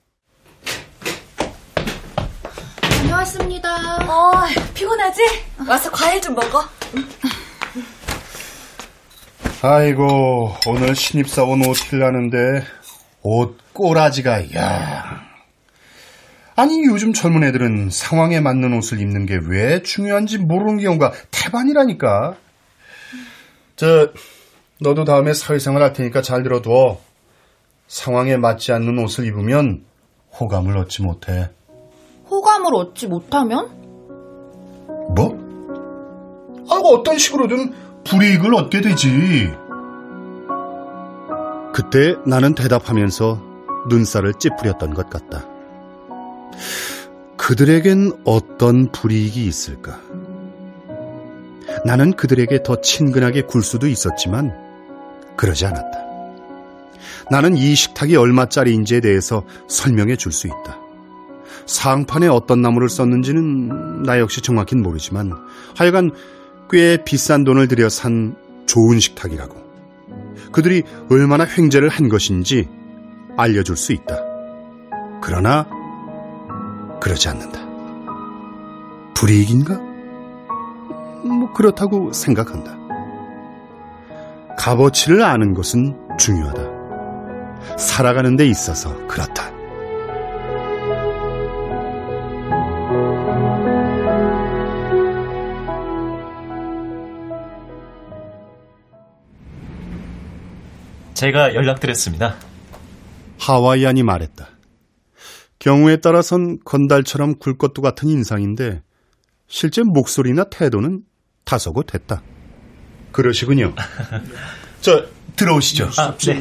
다녀왔습니다. 2.81 3.97
어, 4.09 4.33
피곤하지? 4.75 5.23
와서 5.69 5.91
과일 5.91 6.21
좀 6.21 6.35
먹어. 6.35 6.65
아이고, 9.65 10.55
오늘 10.67 10.97
신입사원 10.97 11.65
옷틸라는데 11.65 12.65
옷 13.23 13.57
꼬라지가, 13.73 14.53
야 14.57 15.23
아니, 16.57 16.85
요즘 16.85 17.13
젊은 17.13 17.45
애들은 17.45 17.89
상황에 17.91 18.41
맞는 18.41 18.77
옷을 18.77 19.01
입는 19.01 19.25
게 19.25 19.39
왜 19.49 19.81
중요한지 19.83 20.39
모르는 20.39 20.79
경우가 20.79 21.13
태반이라니까. 21.31 22.35
저, 23.77 24.09
너도 24.81 25.05
다음에 25.05 25.33
사회생활 25.33 25.81
할 25.83 25.93
테니까 25.93 26.23
잘 26.23 26.43
들어둬. 26.43 26.99
상황에 27.87 28.37
맞지 28.37 28.73
않는 28.73 28.99
옷을 28.99 29.27
입으면 29.27 29.85
호감을 30.41 30.77
얻지 30.77 31.03
못해. 31.03 31.51
호감을 32.29 32.75
얻지 32.75 33.07
못하면? 33.07 33.71
뭐? 35.15 35.41
아이고, 36.69 36.89
어떤 36.97 37.17
식으로든 37.17 37.92
불이익을 38.05 38.55
얻게 38.55 38.81
되지. 38.81 39.53
그때 41.75 42.17
나는 42.27 42.55
대답하면서 42.55 43.41
눈살을 43.89 44.35
찌푸렸던 44.35 44.95
것 44.95 45.09
같다. 45.09 45.47
그들에겐 47.37 48.13
어떤 48.25 48.93
불이익이 48.93 49.45
있을까? 49.47 49.99
나는 51.85 52.13
그들에게 52.13 52.63
더 52.63 52.81
친근하게 52.81 53.43
굴 53.43 53.63
수도 53.63 53.89
있었지만 53.89 54.53
그러지 55.37 55.67
않았다. 55.67 55.99
나는 57.31 57.57
이 57.57 57.75
식탁이 57.75 58.15
얼마짜리인지에 58.17 59.01
대해서 59.01 59.43
설명해 59.69 60.17
줄 60.17 60.33
수 60.33 60.47
있다. 60.47 60.79
상판에 61.67 62.27
어떤 62.29 62.61
나무를 62.61 62.89
썼는지는 62.89 64.03
나 64.03 64.19
역시 64.19 64.41
정확히는 64.41 64.83
모르지만 64.83 65.33
하여간 65.77 66.11
꽤 66.73 66.97
비싼 67.05 67.45
돈을 67.45 67.69
들여 67.69 67.91
산 67.91 68.35
좋은 68.65 68.99
식탁이라고. 68.99 69.55
그들이 70.53 70.83
얼마나 71.11 71.45
횡재를 71.45 71.91
한 71.91 72.09
것인지 72.09 72.67
알려줄 73.37 73.77
수 73.77 73.93
있다. 73.93 74.17
그러나 75.21 75.69
그러지 76.99 77.29
않는다. 77.29 77.61
불이익인가? 79.15 79.75
뭐 81.25 81.53
그렇다고 81.53 82.11
생각한다. 82.15 82.75
값어치를 84.57 85.23
아는 85.23 85.53
것은 85.53 85.95
중요하다. 86.19 87.77
살아가는 87.77 88.35
데 88.37 88.47
있어서 88.47 88.97
그렇다. 89.07 89.62
제가 101.23 101.55
연락드렸습니다. 101.55 102.35
하와이안이 103.39 104.03
말했다. 104.03 104.49
경우에 105.61 105.99
따라선 105.99 106.59
건달처럼 106.65 107.39
굴 107.39 107.57
것도 107.57 107.81
같은 107.81 108.09
인상인데 108.09 108.83
실제 109.47 109.83
목소리나 109.85 110.47
태도는 110.51 111.03
다소곳했다. 111.45 112.25
그러시군요. 113.13 113.73
저 114.83 115.07
들어오시죠. 115.37 115.91
아, 115.97 116.17
네. 116.17 116.41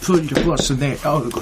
풀려버서 0.00 0.76
내 0.78 0.98
얼굴 1.04 1.40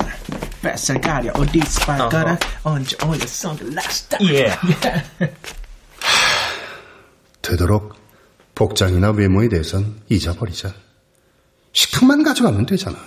뱃살 0.61 1.01
가려 1.01 1.33
어디서 1.33 1.87
발가락 1.87 2.39
언제 2.65 2.99
올려 3.07 3.27
선글라스 3.27 4.09
딱 4.09 4.23
예. 4.25 4.51
되도록 7.41 7.95
복장이나 8.55 9.13
외모에 9.13 9.49
대해선 9.49 10.03
잊어버리자. 10.11 10.88
식탁만 11.73 12.23
가져가면 12.23 12.67
되잖아. 12.67 12.99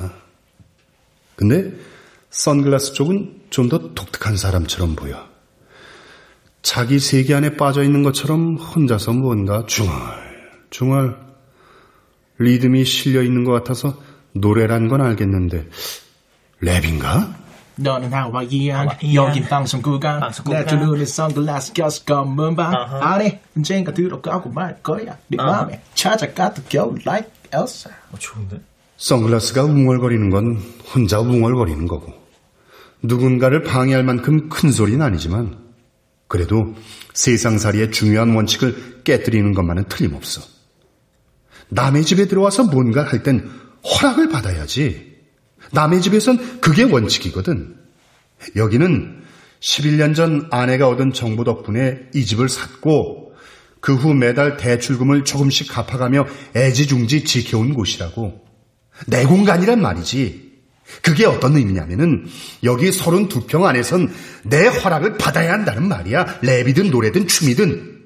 근데 1.36 1.74
선글라스 2.30 2.94
쪽은 2.94 3.42
좀 3.50 3.70
더 3.70 3.94
독특한 3.94 4.38
사람처럼 4.38 4.96
보여. 4.96 5.30
자기 6.62 7.00
세계 7.00 7.34
안에 7.34 7.58
빠져 7.58 7.84
있는 7.84 8.04
것처럼 8.04 8.56
혼자서 8.56 9.14
뭔가 9.14 9.66
중얼, 9.66 9.92
중얼, 10.70 11.18
리듬이 12.38 12.86
실려 12.86 13.24
있는 13.24 13.44
것 13.44 13.52
같아서 13.52 14.02
노래란 14.34 14.88
건 14.88 15.02
알겠는데, 15.02 15.68
랩인가? 16.64 17.34
너는 17.76 18.14
하와이안 18.14 18.90
여긴 19.14 19.44
방송 19.46 19.82
구간 19.82 20.32
내두 20.50 20.76
눈에 20.76 21.06
선글라스 21.06 21.74
껴서 21.74 22.04
검은 22.06 22.56
밤 22.56 22.74
안에 22.74 23.42
언젠가 23.56 23.94
들어가고 23.94 24.50
말 24.50 24.82
거야 24.82 25.18
네 25.28 25.38
맘에 25.38 25.82
찾아가도 25.94 26.64
겨울 26.70 27.00
like 27.06 27.32
Elsa 27.54 27.94
어, 28.12 28.18
좋은데? 28.18 28.62
선글라스가 28.98 29.64
웅얼거리는 29.64 30.30
건 30.30 30.62
혼자 30.94 31.20
웅얼거리는 31.20 31.88
거고, 31.88 32.14
누군가를 33.02 33.64
방해할 33.64 34.04
만큼 34.04 34.48
큰 34.50 34.72
소리는 34.72 35.02
아니지만, 35.02 35.58
그래도 36.28 36.76
세상살이의 37.14 37.92
중요한 37.92 38.36
원칙을 38.36 39.02
깨뜨리는 39.04 39.54
것만은 39.54 39.86
틀림없어. 39.90 40.42
남의 41.70 42.04
집에 42.04 42.28
들어와서 42.28 42.66
뭔가 42.66 43.04
할땐 43.04 43.50
허락을 43.84 44.30
받아야지. 44.30 45.11
남의 45.72 46.02
집에선 46.02 46.62
그게 46.62 46.84
원칙이거든. 46.84 47.76
여기는 48.56 49.22
11년 49.60 50.16
전 50.16 50.48
아내가 50.52 50.88
얻은 50.88 51.14
정보 51.14 51.44
덕분에 51.44 52.10
이 52.14 52.26
집을 52.26 52.50
샀고 52.50 53.22
그 53.82 53.96
후 53.96 54.14
매달 54.14 54.58
대출금을 54.58 55.26
조금씩 55.26 55.70
갚아가며 55.70 56.28
애지중지 56.56 57.26
지켜온 57.26 57.74
곳이라고. 57.74 58.46
내 59.08 59.26
공간이란 59.26 59.82
말이지. 59.82 60.52
그게 61.02 61.26
어떤 61.26 61.56
의미냐면은 61.56 62.28
여기 62.64 62.90
32평 62.90 63.64
안에선 63.64 64.14
내 64.44 64.68
허락을 64.68 65.18
받아야 65.18 65.54
한다는 65.54 65.88
말이야. 65.88 66.42
랩이든 66.42 66.92
노래든 66.92 67.28
춤이든. 67.28 68.02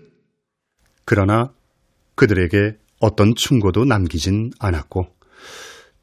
그러나 1.04 1.52
그들에게 2.16 2.78
어떤 3.00 3.36
충고도 3.36 3.86
남기진 3.86 4.52
않았고 4.60 5.08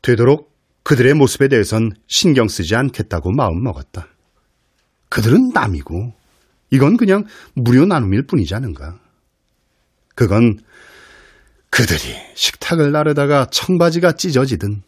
되도록 0.03 0.52
그들의 0.85 1.15
모습에 1.15 1.49
대해선 1.49 1.93
신경 2.07 2.49
쓰지 2.49 2.75
않겠다고 2.75 3.33
마음 3.33 3.63
먹었다. 3.63 4.09
그들은 5.09 5.51
남이고 5.51 6.15
이건 6.71 6.97
그냥 6.97 7.25
무료 7.55 7.85
나눔일 7.85 8.27
뿐이지 8.27 8.55
않은가. 8.55 8.99
그건 10.15 10.59
그들이 11.71 12.15
식탁을 12.35 12.93
나르다가 12.93 13.47
청바지가 13.51 14.13
찢어지든 14.13 14.83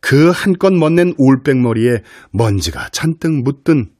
그 0.00 0.30
한껏 0.30 0.72
멋낸 0.72 1.14
올백머리에 1.18 2.02
먼지가 2.32 2.88
잔뜩 2.90 3.32
묻든 3.42 3.90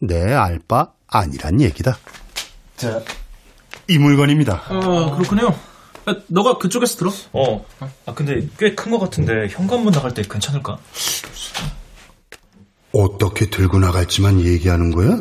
내 0.00 0.32
알바 0.32 0.92
아니란 1.06 1.60
얘기다. 1.60 1.96
자, 2.76 3.02
이 3.88 3.98
물건입니다. 3.98 4.62
어, 4.68 5.16
그렇군요. 5.16 5.54
야, 6.08 6.14
너가 6.28 6.58
그쪽에서 6.58 6.96
들어? 6.98 7.12
어. 7.32 7.64
아, 8.06 8.14
근데 8.14 8.46
꽤 8.58 8.74
큰 8.74 8.90
것 8.92 8.98
같은데 8.98 9.48
현관문 9.48 9.92
나갈 9.92 10.12
때 10.14 10.22
괜찮을까? 10.22 10.78
어떻게 12.92 13.50
들고 13.50 13.78
나갈지만 13.80 14.40
얘기하는 14.40 14.90
거야? 14.92 15.20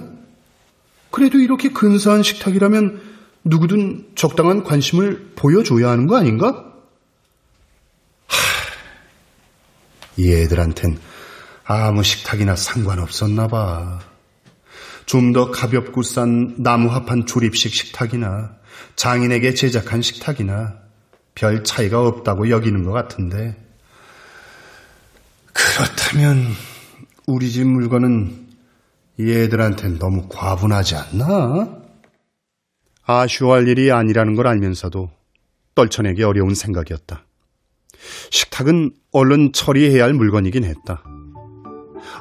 그래도 1.11 1.37
이렇게 1.39 1.69
근사한 1.69 2.23
식탁이라면 2.23 3.01
누구든 3.45 4.11
적당한 4.15 4.63
관심을 4.63 5.33
보여줘야 5.35 5.89
하는 5.89 6.07
거 6.07 6.17
아닌가? 6.17 6.65
하, 8.27 8.37
이 10.17 10.31
애들한텐 10.31 10.99
아무 11.65 12.03
식탁이나 12.03 12.55
상관없었나 12.55 13.47
봐. 13.47 13.99
좀 15.05 15.33
더 15.33 15.51
가볍고 15.51 16.01
싼 16.03 16.55
나무합판 16.57 17.25
조립식 17.25 17.73
식탁이나 17.73 18.51
장인에게 18.95 19.53
제작한 19.53 20.01
식탁이나 20.01 20.79
별 21.35 21.63
차이가 21.63 22.05
없다고 22.05 22.49
여기는 22.49 22.83
것 22.83 22.91
같은데. 22.91 23.55
그렇다면 25.53 26.47
우리 27.27 27.49
집 27.51 27.65
물건은 27.65 28.47
얘들한텐 29.19 29.99
너무 29.99 30.27
과분하지 30.29 30.95
않나? 30.95 31.83
아쉬워할 33.05 33.67
일이 33.67 33.91
아니라는 33.91 34.35
걸 34.35 34.47
알면서도 34.47 35.09
떨쳐내기 35.75 36.23
어려운 36.23 36.55
생각이었다. 36.55 37.25
식탁은 38.31 38.91
얼른 39.11 39.53
처리해야 39.53 40.03
할 40.03 40.13
물건이긴 40.13 40.63
했다. 40.63 41.03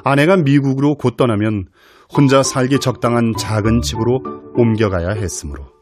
아내가 0.03 0.37
미국으로 0.37 0.95
곧 0.95 1.17
떠나면 1.17 1.67
혼자 2.15 2.43
살기 2.43 2.79
적당한 2.79 3.33
작은 3.37 3.81
집으로 3.81 4.21
옮겨가야 4.55 5.09
했으므로 5.11 5.72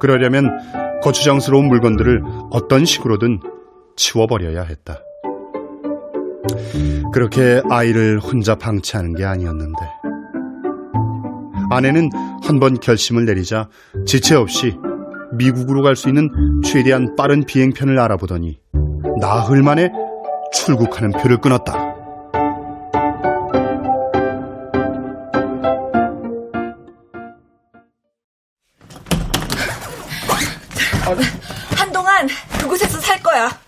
그러려면 0.00 0.50
거추장스러운 1.02 1.66
물건들을 1.68 2.22
어떤 2.50 2.84
식으로든 2.84 3.40
치워버려야 3.96 4.62
했다. 4.62 5.00
그렇게 7.12 7.60
아이를 7.70 8.18
혼자 8.18 8.54
방치하는 8.56 9.14
게 9.14 9.24
아니었는데 9.24 9.76
아내는 11.70 12.10
한 12.42 12.58
번 12.60 12.78
결심을 12.78 13.24
내리자 13.24 13.68
지체 14.06 14.34
없이 14.34 14.76
미국으로 15.32 15.82
갈 15.82 15.96
수 15.96 16.08
있는 16.08 16.28
최대한 16.64 17.14
빠른 17.16 17.44
비행편을 17.44 17.98
알아보더니 17.98 18.58
나흘 19.20 19.62
만에 19.62 19.90
출국하는 20.52 21.12
표를 21.12 21.38
끊었다. 21.40 21.94
한동안 31.76 32.28
그곳에서 32.60 33.00
살 33.00 33.22
거야. 33.22 33.58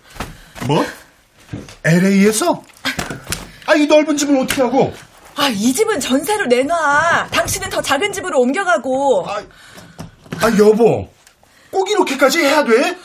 뭐? 0.66 0.84
LA에서? 1.82 2.62
아, 3.66 3.74
이 3.74 3.86
넓은 3.86 4.16
집을 4.16 4.36
어떻게 4.38 4.62
하고? 4.62 4.92
아, 5.36 5.48
이 5.48 5.72
집은 5.72 6.00
전세로 6.00 6.46
내놔. 6.46 7.28
당신은 7.30 7.70
더 7.70 7.82
작은 7.82 8.12
집으로 8.12 8.40
옮겨가고. 8.40 9.26
아, 9.28 9.42
아 10.40 10.58
여보. 10.58 11.08
꼭 11.70 11.90
이렇게까지 11.90 12.40
해야 12.40 12.64
돼? 12.64 12.96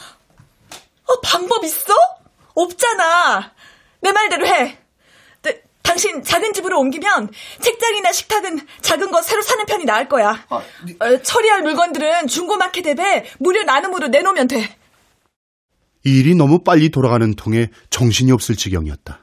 어, 1.06 1.20
방법 1.24 1.64
있어? 1.64 1.94
없잖아. 2.54 3.52
내 4.02 4.12
말대로 4.12 4.46
해. 4.48 4.78
네, 5.90 5.94
당신 5.94 6.24
작은 6.24 6.54
집으로 6.54 6.80
옮기면 6.80 7.32
책장이나 7.62 8.12
식탁은 8.12 8.60
작은 8.82 9.12
거 9.12 9.22
새로 9.24 9.42
사는 9.42 9.66
편이 9.66 9.86
나을 9.86 10.08
거야. 10.08 10.46
아, 10.50 10.62
네. 10.86 10.96
어, 11.00 11.22
처리할 11.22 11.64
물건들은 11.64 12.28
중고마켓 12.28 12.86
앱에 12.86 13.26
무료 13.40 13.64
나눔으로 13.64 14.10
내놓으면 14.10 14.48
돼. 14.48 14.78
일이 16.04 16.36
너무 16.36 16.64
빨리 16.64 16.90
돌아가는 16.90 17.34
통에 17.34 17.70
정신이 17.90 18.32
없을 18.32 18.56
지경이었다. 18.56 19.20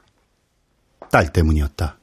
딸 1.09 1.31
때문이었다. 1.31 1.97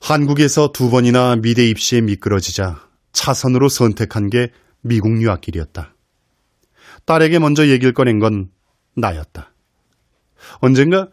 한국에서 0.00 0.72
두 0.72 0.90
번이나 0.90 1.36
미대 1.36 1.64
입시에 1.66 2.00
미끄러지자 2.00 2.80
차선으로 3.12 3.68
선택한 3.68 4.30
게 4.30 4.50
미국 4.80 5.20
유학길이었다. 5.22 5.94
딸에게 7.04 7.38
먼저 7.38 7.68
얘기를 7.68 7.94
꺼낸 7.94 8.18
건 8.18 8.50
나였다. 8.94 9.52
언젠가 10.60 11.08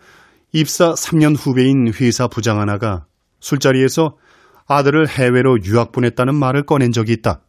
입사 0.55 0.93
3년 0.93 1.35
후배인 1.37 1.91
회사 1.99 2.29
부장 2.29 2.61
하나가 2.61 3.05
술자리에서 3.41 4.15
아들을 4.67 5.09
해외로 5.09 5.61
유학 5.61 5.91
보냈다는 5.91 6.33
말을 6.33 6.65
꺼낸 6.65 6.93
적이 6.93 7.11
있다. 7.11 7.41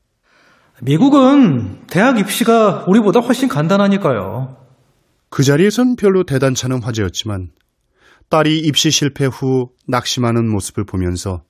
미국은 0.82 1.86
대학 1.86 2.18
입시가 2.18 2.84
우리보다 2.88 3.20
훨씬 3.20 3.48
간단하니까요. 3.48 4.56
그 5.30 5.44
자리에선 5.44 5.94
별로 5.94 6.24
대단찮은 6.24 6.82
화제였지만 6.82 7.50
딸이 8.28 8.58
입시 8.58 8.90
실패 8.90 9.26
후 9.26 9.70
낙심하는 9.86 10.48
모습을 10.48 10.84
보면서 10.84 11.44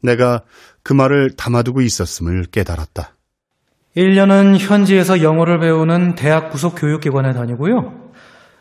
내가 0.00 0.44
그 0.84 0.92
말을 0.92 1.32
담아두고 1.36 1.80
있었음을 1.80 2.44
깨달았다. 2.52 3.16
1년은 3.96 4.58
현지에서 4.58 5.24
영어를 5.24 5.58
배우는 5.58 6.14
대학 6.14 6.52
구속 6.52 6.76
교육기관에 6.76 7.32
다니고요. 7.32 8.09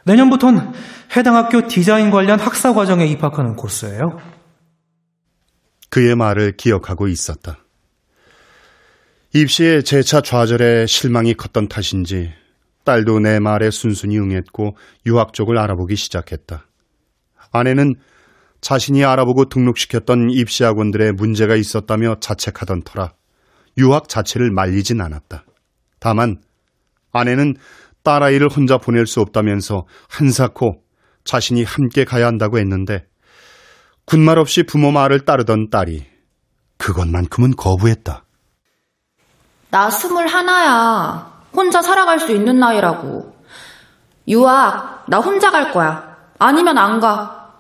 내년부터는 0.06 0.72
해당 1.16 1.36
학교 1.36 1.68
디자인 1.68 2.12
관련 2.12 2.40
학사 2.40 2.74
과정에 2.74 3.06
입학하는 3.06 3.56
코스예요. 3.56 4.20
그의 5.90 6.16
말을 6.16 6.56
기억하고 6.58 7.08
있었다. 7.08 7.58
입시에 9.34 9.82
재차 9.82 10.22
좌절에 10.22 10.86
실망이 10.88 11.34
컸던 11.34 11.68
탓인지 11.68 12.32
딸도 12.84 13.20
내 13.20 13.40
말에 13.40 13.70
순순히 13.70 14.18
응했고 14.18 14.76
유학 15.06 15.34
쪽을 15.34 15.58
알아보기 15.58 15.96
시작했다. 15.96 16.66
아내는 17.52 17.96
자신이 18.62 19.06
알아보고 19.06 19.46
등록시켰던 19.46 20.32
입시학원들의 20.32 21.14
문제가 21.14 21.56
있었다며 21.56 22.16
자책하던 22.20 22.84
터라 22.84 23.14
유학 23.78 24.10
자체를 24.10 24.52
말리진 24.52 25.02
않았다. 25.02 25.46
다만 26.00 26.42
아내는 27.12 27.56
딸아이를 28.04 28.50
혼자 28.50 28.78
보낼 28.78 29.06
수 29.06 29.22
없다면서 29.22 29.86
한사코 30.10 30.82
자신이 31.24 31.64
함께 31.64 32.06
가야 32.06 32.28
한다고 32.28 32.58
했는데 32.58 33.06
군말 34.06 34.40
없이 34.40 34.64
부모 34.64 34.92
말을 34.92 35.26
따르던 35.26 35.70
딸이 35.70 36.06
그것만큼은 36.78 37.56
거부했다. 37.56 38.24
나 39.70 39.90
스물 39.92 40.28
하나야. 40.28 41.44
혼자 41.54 41.82
살아갈 41.82 42.20
수 42.20 42.32
있는 42.32 42.60
나이라고. 42.60 43.36
유학, 44.28 45.06
나 45.08 45.20
혼자 45.20 45.52
갈 45.52 45.72
거야. 45.72 46.18
아니면 46.40 46.78
안 46.78 47.00
가. 47.00 47.54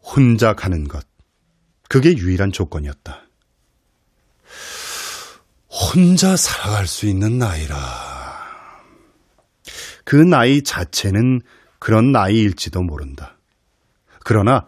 혼자 0.00 0.52
가는 0.52 0.86
것. 0.86 1.04
그게 1.88 2.16
유일한 2.16 2.52
조건이었다. 2.52 3.22
혼자 5.68 6.36
살아갈 6.36 6.86
수 6.86 7.06
있는 7.06 7.38
나이라. 7.38 8.17
그 10.08 10.16
나이 10.16 10.62
자체는 10.62 11.42
그런 11.78 12.12
나이일지도 12.12 12.80
모른다. 12.80 13.36
그러나 14.24 14.64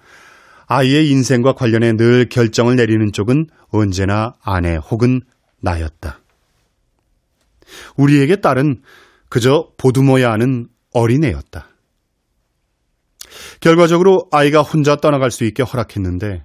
아이의 0.67 1.09
인생과 1.09 1.55
관련해 1.55 1.95
늘 1.95 2.29
결정을 2.29 2.77
내리는 2.77 3.11
쪽은 3.11 3.47
언제나 3.71 4.35
아내 4.43 4.77
혹은 4.77 5.23
나였다. 5.63 6.21
우리에게 7.97 8.43
딸은 8.43 8.83
그저 9.31 9.71
보듬어야 9.79 10.31
하는 10.31 10.69
어린애였다. 10.93 11.69
결과적으로 13.61 14.29
아이가 14.33 14.61
혼자 14.61 14.97
떠나갈 14.97 15.31
수 15.31 15.45
있게 15.45 15.63
허락했는데 15.63 16.45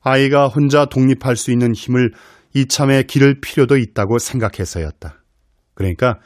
아이가 0.00 0.48
혼자 0.48 0.86
독립할 0.86 1.36
수 1.36 1.52
있는 1.52 1.76
힘을 1.76 2.12
이참에 2.54 3.04
기를 3.04 3.40
필요도 3.40 3.76
있다고 3.76 4.18
생각해서였다. 4.18 5.22
그러니까 5.74 6.18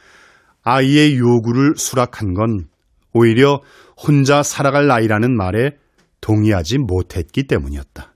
아이의 0.65 1.17
요구를 1.17 1.75
수락한 1.77 2.33
건 2.33 2.67
오히려 3.13 3.61
혼자 3.95 4.43
살아갈 4.43 4.87
나이라는 4.87 5.35
말에 5.37 5.77
동의하지 6.21 6.79
못했기 6.79 7.43
때문이었다. 7.47 8.13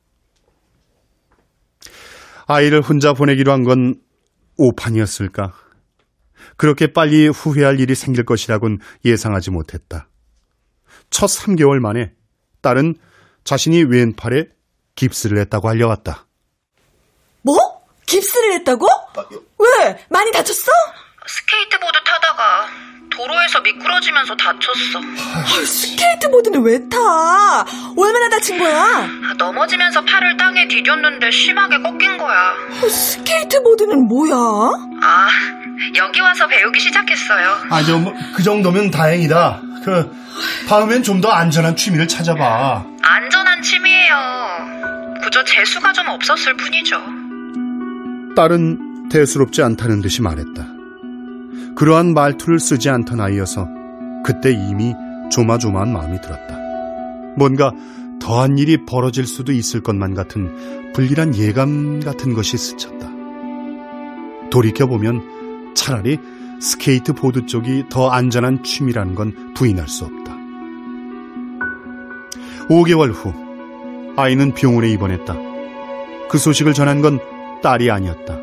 아이를 2.48 2.82
혼자 2.82 3.14
보내기로 3.14 3.52
한 3.52 3.64
건 3.64 4.02
오판이었을까? 4.58 5.54
그렇게 6.58 6.92
빨리 6.92 7.28
후회할 7.30 7.80
일이 7.80 7.96
생길 7.96 8.26
것이라곤 8.26 8.80
예상하지 9.06 9.52
못했다. 9.52 10.10
첫 11.10 11.28
3개월 11.28 11.80
만에 11.80 12.12
딸은 12.62 12.96
자신이 13.44 13.84
왼팔에 13.84 14.46
깁스를 14.96 15.38
했다고 15.40 15.70
알려왔다. 15.70 16.28
뭐? 17.44 17.56
깁스를 18.06 18.54
했다고? 18.56 18.88
왜? 19.60 20.06
많이 20.10 20.32
다쳤어? 20.32 20.72
스케이트보드 21.34 22.00
타다가 22.04 22.66
도로에서 23.12 23.62
미끄러지면서 23.62 24.36
다쳤어. 24.36 25.00
아, 25.00 25.66
스케이트보드는 25.66 26.62
왜 26.64 26.80
타? 26.90 26.98
얼마나 27.98 28.30
다친 28.30 28.58
거야? 28.58 28.76
아, 28.76 29.34
넘어지면서 29.38 30.04
팔을 30.06 30.38
땅에 30.38 30.68
디뎠는데 30.68 31.32
심하게 31.32 31.78
꺾인 31.82 32.18
거야. 32.18 32.38
아, 32.82 32.88
스케이트보드는 32.90 34.08
뭐야? 34.08 34.34
아, 35.02 35.28
여기 35.98 36.20
와서 36.22 36.48
배우기 36.48 36.80
시작했어요. 36.80 37.58
아, 37.70 37.84
저, 37.84 37.98
뭐, 37.98 38.14
그 38.36 38.42
정도면 38.44 38.90
다행이다. 38.92 39.62
그, 39.86 40.12
다음엔 40.68 41.04
좀 41.04 41.22
더 41.22 41.30
안전한 41.30 41.76
취미를 41.76 42.08
찾아봐. 42.08 42.86
안전한 43.02 43.62
취미예요. 43.62 44.16
그저 45.24 45.44
재수가 45.44 45.92
좀 45.94 46.08
없었을 46.08 46.56
뿐이죠. 46.56 47.02
딸은 48.36 49.10
대수롭지 49.10 49.62
않다는 49.64 50.02
듯이 50.02 50.22
말했다. 50.22 50.79
그러한 51.80 52.14
말투를 52.14 52.60
쓰지 52.60 52.90
않던 52.90 53.22
아이여서 53.22 53.66
그때 54.26 54.52
이미 54.52 54.94
조마조마한 55.32 55.94
마음이 55.94 56.20
들었다. 56.20 56.58
뭔가 57.38 57.72
더한 58.20 58.58
일이 58.58 58.86
벌어질 58.86 59.26
수도 59.26 59.54
있을 59.54 59.80
것만 59.80 60.14
같은 60.14 60.92
불길한 60.94 61.38
예감 61.38 62.02
같은 62.02 62.34
것이 62.34 62.58
스쳤다. 62.58 63.08
돌이켜보면 64.52 65.74
차라리 65.74 66.18
스케이트 66.60 67.14
보드 67.14 67.46
쪽이 67.46 67.86
더 67.90 68.10
안전한 68.10 68.62
취미라는 68.62 69.16
건 69.16 69.54
부인할 69.54 69.88
수 69.88 70.04
없다. 70.04 70.36
5개월 72.68 73.14
후 73.14 73.34
아이는 74.18 74.54
병원에 74.54 74.90
입원했다. 74.90 75.34
그 76.30 76.38
소식을 76.38 76.74
전한 76.74 77.00
건 77.02 77.20
딸이 77.64 77.90
아니었다. 77.90 78.38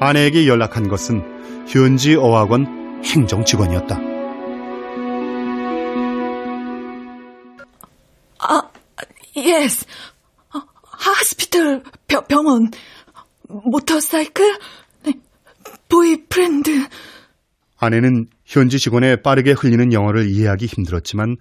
아내에게 0.00 0.48
연락한 0.48 0.88
것은 0.88 1.39
현지 1.72 2.16
어학원 2.16 2.66
행정 3.04 3.44
직원이었다. 3.44 3.96
아, 8.40 8.70
yes. 9.36 9.86
hospital 10.82 11.82
병원 12.28 12.70
motorcycle 13.48 14.58
네, 15.04 15.12
boyfriend 15.88 16.88
아내는 17.78 18.26
현지 18.44 18.78
직원의 18.78 19.22
빠르게 19.22 19.52
흘리는 19.52 19.92
영어를 19.92 20.28
이해하기 20.28 20.66
힘들었지만 20.66 21.36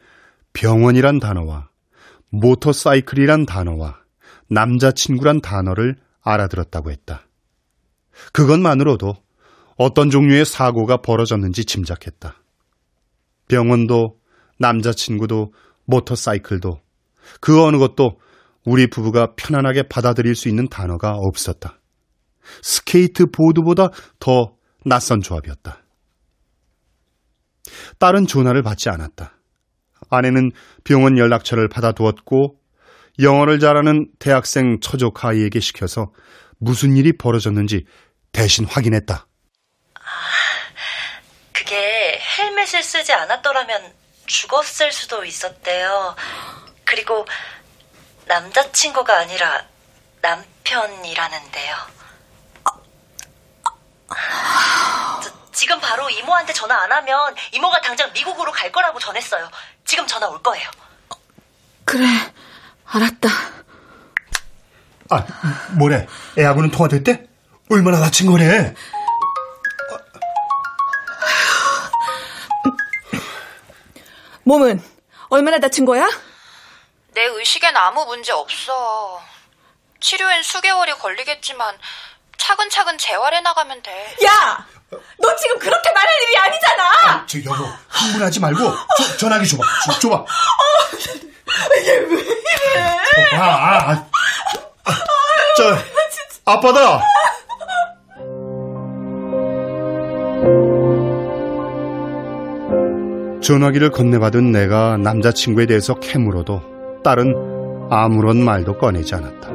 병원이란 0.54 1.20
단어와 1.20 1.70
모터사이클이란 2.30 3.48
단어와 3.48 4.00
남자친구란 4.50 5.42
단어를 5.42 5.98
알아들었다고 6.22 6.92
했다. 6.92 7.28
그것만으로도 8.32 9.16
어떤 9.80 10.10
종류의 10.10 10.44
사고가 10.44 10.98
벌어졌는지 10.98 11.64
짐작했다. 11.64 12.36
병원도 13.48 14.18
남자친구도 14.60 15.54
모터사이클도 15.86 16.82
그 17.40 17.64
어느 17.64 17.78
것도 17.78 18.20
우리 18.66 18.88
부부가 18.88 19.36
편안하게 19.38 19.84
받아들일 19.84 20.36
수 20.36 20.50
있는 20.50 20.68
단어가 20.68 21.14
없었다. 21.14 21.80
스케이트 22.62 23.26
보드보다 23.28 23.92
더 24.20 24.58
낯선 24.84 25.22
조합이었다. 25.22 25.82
딸은 28.00 28.28
전화를 28.28 28.64
받지 28.64 28.90
않았다. 28.90 29.38
아내는 30.10 30.52
병원 30.84 31.18
연락처를 31.18 31.70
받아두었고 31.70 32.60
영어를 33.22 33.60
잘하는 33.60 34.10
대학생 34.20 34.80
처족 34.82 35.24
아이에게 35.24 35.62
시켜서 35.62 36.12
무슨 36.58 36.98
일이 36.98 37.14
벌어졌는지 37.14 37.86
대신 38.34 38.66
확인했다. 38.66 39.26
아, 39.96 40.02
그게 41.54 42.20
헬멧을 42.70 42.84
쓰지 42.84 43.14
않았더라면 43.14 43.94
죽었을 44.26 44.92
수도 44.92 45.26
있었대요. 45.26 46.16
그리고 46.86 47.26
남자친구가 48.26 49.18
아니라 49.18 49.66
남편이라는데요. 50.22 51.76
저, 55.24 55.52
지금 55.52 55.80
바로 55.80 56.10
이모한테 56.10 56.54
전화 56.54 56.82
안 56.84 56.92
하면 56.92 57.36
이모가 57.54 57.82
당장 57.82 58.12
미국으로 58.14 58.52
갈 58.52 58.72
거라고 58.72 59.00
전했어요. 59.00 59.50
지금 59.86 60.06
전화 60.08 60.28
올 60.28 60.42
거예요. 60.42 60.70
그래, 61.86 62.06
알았다. 62.86 63.30
아, 65.12 65.26
뭐래? 65.72 66.08
애하고는 66.38 66.70
통화됐대? 66.70 67.28
얼마나 67.72 68.00
다친 68.00 68.28
거래? 68.32 68.74
몸은 74.50 74.84
얼마나 75.30 75.60
다친 75.60 75.86
거야? 75.86 76.10
내 77.10 77.24
의식엔 77.24 77.78
아무 77.78 78.04
문제 78.06 78.32
없어. 78.32 79.22
치료엔 80.00 80.42
수개월이 80.42 80.94
걸리겠지만 80.94 81.78
차근차근 82.36 82.98
재활해 82.98 83.42
나가면 83.42 83.84
돼. 83.84 84.16
야! 84.26 84.66
너 85.20 85.36
지금 85.36 85.60
그렇게 85.60 85.92
말할 85.92 86.12
일이 86.24 86.38
아니잖아! 86.38 86.84
아, 87.04 87.26
저 87.28 87.38
여보, 87.46 87.64
흥분하지 87.90 88.40
말고 88.40 88.74
저, 88.98 89.18
전화기 89.18 89.48
줘봐. 89.48 89.64
줘, 89.86 90.00
줘봐. 90.00 90.26
이게 91.80 91.92
왜 91.92 92.22
이래? 92.22 93.36
아, 93.36 93.44
아, 93.46 93.92
아. 93.92 94.10
저, 95.58 95.78
아빠다! 96.46 97.04
전화기를 103.50 103.90
건네받은 103.90 104.52
내가 104.52 104.98
남자친구에 104.98 105.66
대해서 105.66 105.96
캐물어도 105.96 106.62
딸은 107.04 107.34
아무런 107.90 108.46
말도 108.46 108.78
꺼내지 108.78 109.16
않았다. 109.16 109.50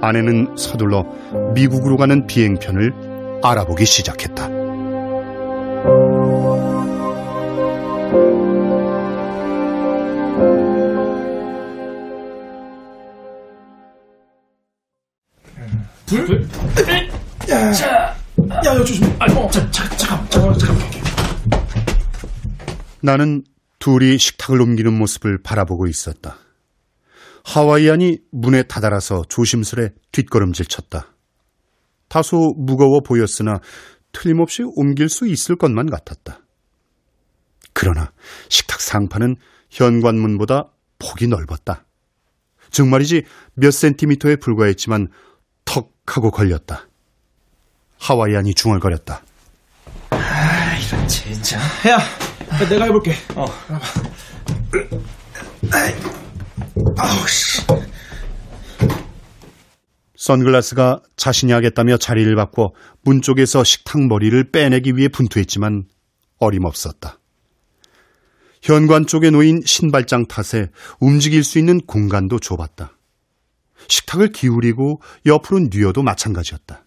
아내는 0.00 0.56
서둘러 0.56 1.06
미국으로 1.54 1.98
가는 1.98 2.26
비행편을 2.26 2.92
알아보기 3.44 3.84
시작했다. 3.86 4.48
둘, 16.06 16.48
야, 17.50 17.72
자, 17.72 17.86
야, 17.88 18.16
야, 18.64 18.74
조심. 18.78 19.04
아, 19.20 19.26
어, 19.32 19.48
자, 19.48 19.70
잠깐, 19.70 19.96
잠깐, 19.96 20.28
잠깐, 20.28 20.58
잠깐. 20.58 20.95
나는 23.06 23.44
둘이 23.78 24.18
식탁을 24.18 24.60
옮기는 24.60 24.92
모습을 24.92 25.40
바라보고 25.40 25.86
있었다. 25.86 26.38
하와이안이 27.44 28.18
문에 28.32 28.64
다다라서 28.64 29.22
조심스레 29.28 29.90
뒷걸음질 30.10 30.66
쳤다. 30.66 31.14
다소 32.08 32.54
무거워 32.56 33.02
보였으나 33.02 33.60
틀림없이 34.10 34.64
옮길 34.74 35.08
수 35.08 35.28
있을 35.28 35.54
것만 35.54 35.88
같았다. 35.88 36.40
그러나 37.72 38.10
식탁 38.48 38.80
상판은 38.80 39.36
현관문보다 39.70 40.72
폭이 40.98 41.28
넓었다. 41.28 41.84
정말이지 42.72 43.22
몇 43.54 43.70
센티미터에 43.70 44.34
불과했지만 44.34 45.12
턱 45.64 45.94
하고 46.06 46.32
걸렸다. 46.32 46.88
하와이안이 48.00 48.54
중얼거렸다. 48.54 49.22
아, 50.10 50.76
이런 50.76 51.06
진짜. 51.06 51.56
야, 51.88 51.98
내가 52.70 52.84
해볼게. 52.86 53.12
어. 53.34 53.46
아우, 56.98 57.28
씨. 57.28 57.62
선글라스가 60.16 61.02
자신이 61.16 61.52
하겠다며 61.52 61.98
자리를 61.98 62.34
바꿔 62.34 62.72
문 63.02 63.22
쪽에서 63.22 63.62
식탁 63.62 64.06
머리를 64.06 64.50
빼내기 64.50 64.96
위해 64.96 65.08
분투했지만 65.08 65.84
어림없었다. 66.38 67.20
현관 68.62 69.06
쪽에 69.06 69.30
놓인 69.30 69.60
신발장 69.64 70.26
탓에 70.26 70.70
움직일 70.98 71.44
수 71.44 71.58
있는 71.58 71.80
공간도 71.80 72.40
좁았다. 72.40 72.96
식탁을 73.88 74.32
기울이고 74.32 75.00
옆으로 75.26 75.68
뉘어도 75.70 76.02
마찬가지였다. 76.02 76.84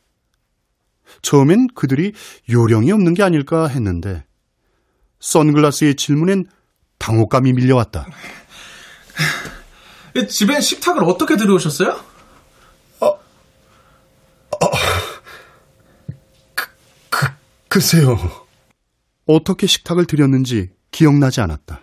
처음엔 1.21 1.67
그들이 1.73 2.13
요령이 2.49 2.91
없는 2.91 3.13
게 3.13 3.23
아닐까 3.23 3.67
했는데 3.67 4.25
선글라스의 5.19 5.95
질문엔 5.95 6.45
당혹감이 6.97 7.53
밀려왔다. 7.53 8.07
집엔 10.29 10.61
식탁을 10.61 11.03
어떻게 11.03 11.37
들여오셨어요? 11.37 11.91
어, 13.01 13.05
어, 13.05 13.19
그, 16.55 16.65
그, 17.09 17.27
글쎄요. 17.67 18.17
어떻게 19.25 19.67
식탁을 19.67 20.05
들였는지 20.05 20.69
기억나지 20.91 21.41
않았다. 21.41 21.81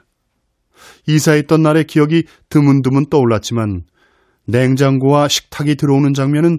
이사했던 1.07 1.62
날의 1.62 1.84
기억이 1.87 2.24
드문드문 2.49 3.09
떠올랐지만 3.09 3.84
냉장고와 4.47 5.28
식탁이 5.28 5.76
들어오는 5.76 6.12
장면은 6.14 6.59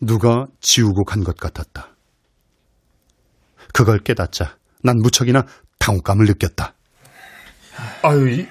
누가 0.00 0.46
지우고 0.60 1.04
간 1.04 1.22
것 1.22 1.36
같았다. 1.36 1.94
그걸 3.72 3.98
깨닫자 4.00 4.56
난 4.82 4.98
무척이나 4.98 5.46
당혹감을 5.82 6.26
느꼈다. 6.26 6.74
아유, 8.02 8.46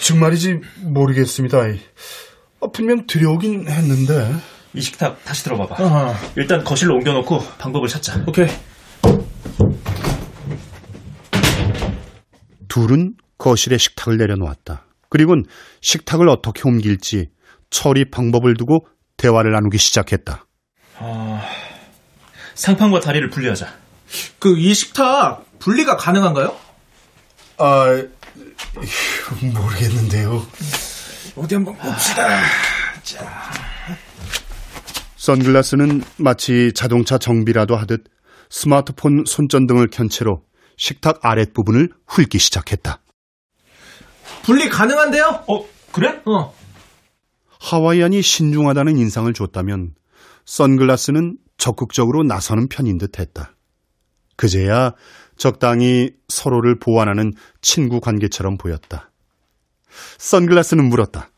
정말이지 0.00 0.60
모르겠습니다. 0.80 1.58
아, 1.58 2.66
분명 2.72 3.06
들여오긴 3.06 3.68
했는데. 3.68 4.34
이 4.72 4.80
식탁 4.80 5.22
다시 5.24 5.44
들어봐봐. 5.44 5.84
어허. 5.84 6.14
일단 6.36 6.64
거실로 6.64 6.94
옮겨놓고 6.94 7.40
방법을 7.58 7.88
찾자. 7.88 8.24
오케이. 8.26 8.48
둘은 12.68 13.14
거실에 13.36 13.76
식탁을 13.76 14.16
내려놓았다. 14.16 14.86
그리고는 15.10 15.44
식탁을 15.82 16.26
어떻게 16.30 16.62
옮길지 16.66 17.28
처리 17.68 18.10
방법을 18.10 18.54
두고 18.56 18.86
대화를 19.18 19.52
나누기 19.52 19.76
시작했다. 19.76 20.46
어... 21.00 21.42
상판과 22.54 23.00
다리를 23.00 23.28
분리하자. 23.28 23.66
그 24.38 24.56
이 24.56 24.72
식탁 24.74 25.44
분리가 25.58 25.96
가능한가요? 25.96 26.56
아, 27.58 27.86
모르겠는데요. 29.42 30.46
어디 31.36 31.54
한번 31.54 31.76
봅시다. 31.76 32.40
자. 33.02 33.50
선글라스는 35.16 36.02
마치 36.16 36.72
자동차 36.74 37.18
정비라도 37.18 37.76
하듯 37.76 38.04
스마트폰 38.50 39.24
손전등을 39.26 39.88
켠 39.90 40.08
채로 40.08 40.42
식탁 40.76 41.20
아랫부분을 41.24 41.90
훑기 42.06 42.38
시작했다. 42.38 43.00
분리 44.42 44.68
가능한데요? 44.68 45.44
어, 45.46 45.64
그래? 45.92 46.20
어. 46.26 46.52
하와이안이 47.60 48.20
신중하다는 48.22 48.96
인상을 48.98 49.32
줬다면 49.32 49.94
선글라스는 50.44 51.38
적극적으로 51.56 52.24
나서는 52.24 52.68
편인 52.68 52.98
듯 52.98 53.20
했다. 53.20 53.54
그제야 54.36 54.92
적당히 55.42 56.12
서로를 56.28 56.78
보완하는 56.78 57.32
친구 57.62 58.00
관계처럼 58.00 58.58
보였다. 58.58 59.10
선글라스는 60.18 60.84
물었다. 60.84 61.30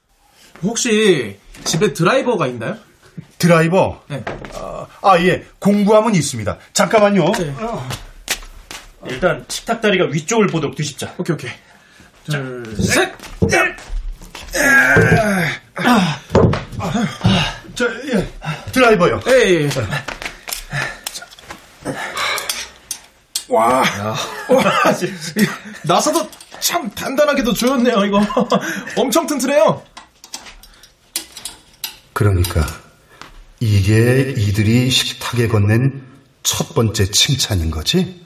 혹시 0.62 1.38
집에 1.64 1.94
드라이버가 1.94 2.46
있나요? 2.48 2.76
드라이버? 3.38 4.02
네. 4.08 4.22
아, 4.52 4.86
아, 5.00 5.18
예. 5.20 5.46
공구함은 5.58 6.14
있습니다. 6.14 6.58
잠깐만요. 6.74 7.32
네. 7.32 7.54
일단 9.06 9.42
식탁 9.48 9.80
다리가 9.80 10.08
위쪽을 10.12 10.48
보도록 10.48 10.76
뒤집자. 10.76 11.14
오케이, 11.16 11.32
오케이. 11.32 11.50
둘, 12.28 12.76
셋! 12.76 13.10
넷! 13.40 13.74
아, 15.76 16.20
저, 17.74 17.86
예. 17.86 18.28
드라이버요. 18.70 19.20
예, 19.28 19.62
예. 19.62 19.68
예. 23.54 23.56
와. 23.56 23.84
와. 24.48 24.64
나사도 25.84 26.28
참 26.60 26.90
단단하게도 26.90 27.52
조였네요, 27.52 28.04
이거. 28.04 28.20
엄청 28.96 29.26
튼튼해요. 29.26 29.82
그러니까 32.12 32.64
이게 33.60 34.34
이들이 34.36 34.90
식탁에 34.90 35.48
건넨 35.48 36.02
첫 36.42 36.74
번째 36.74 37.06
칭찬인 37.10 37.70
거지? 37.70 38.24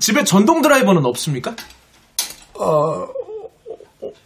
집에 0.00 0.24
전동 0.24 0.62
드라이버는 0.62 1.04
없습니까? 1.04 1.54
어, 2.54 3.06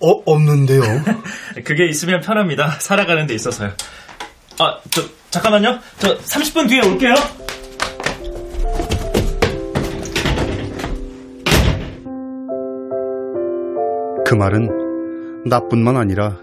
어 0.01 0.11
없는데요. 0.25 0.83
그게 1.65 1.89
있으면 1.89 2.21
편합니다. 2.21 2.79
살아가는 2.81 3.27
데 3.27 3.35
있어서요. 3.35 3.73
아, 4.59 4.79
저 4.91 5.03
잠깐만요. 5.31 5.79
저 5.99 6.19
30분 6.19 6.69
뒤에 6.69 6.81
올게요. 6.81 7.15
그 14.29 14.35
말은 14.35 15.45
나뿐만 15.47 15.97
아니라 15.97 16.37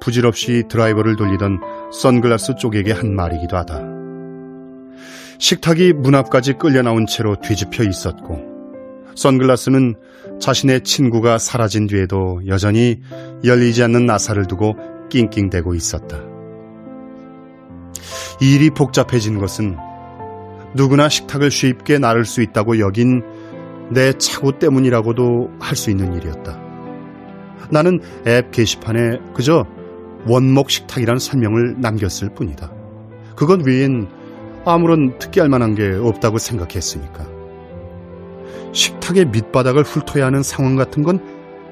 부질없이 0.00 0.64
드라이버를 0.70 1.16
돌리던 1.16 1.60
선글라스 1.92 2.54
쪽에게 2.54 2.92
한 2.92 3.14
말이기도 3.14 3.54
하다. 3.54 3.82
식탁이 5.36 5.92
문 5.92 6.14
앞까지 6.14 6.54
끌려 6.54 6.80
나온 6.80 7.04
채로 7.04 7.36
뒤집혀 7.36 7.84
있었고, 7.84 8.40
선글라스는 9.14 9.96
자신의 10.40 10.84
친구가 10.84 11.36
사라진 11.36 11.86
뒤에도 11.86 12.40
여전히 12.46 13.02
열리지 13.44 13.82
않는 13.82 14.06
나사를 14.06 14.46
두고 14.46 14.76
낑낑대고 15.10 15.74
있었다. 15.74 16.18
일이 18.40 18.70
복잡해진 18.70 19.38
것은 19.38 19.76
누구나 20.72 21.10
식탁을 21.10 21.50
쉽게 21.50 21.98
나를 21.98 22.24
수 22.24 22.40
있다고 22.40 22.78
여긴 22.78 23.22
내 23.90 24.14
차고 24.14 24.58
때문이라고도 24.58 25.50
할 25.60 25.76
수 25.76 25.90
있는 25.90 26.14
일이었다. 26.14 26.67
나는 27.70 28.00
앱 28.26 28.50
게시판에 28.50 29.18
그저 29.34 29.66
원목 30.26 30.70
식탁이라는 30.70 31.18
설명을 31.18 31.76
남겼을 31.80 32.34
뿐이다. 32.34 32.72
그것 33.36 33.62
외엔 33.64 34.08
아무런 34.64 35.18
특기할 35.18 35.48
만한 35.48 35.74
게 35.74 35.88
없다고 35.90 36.38
생각했으니까. 36.38 37.26
식탁의 38.72 39.26
밑바닥을 39.26 39.82
훑어야 39.82 40.26
하는 40.26 40.42
상황 40.42 40.76
같은 40.76 41.02
건 41.02 41.20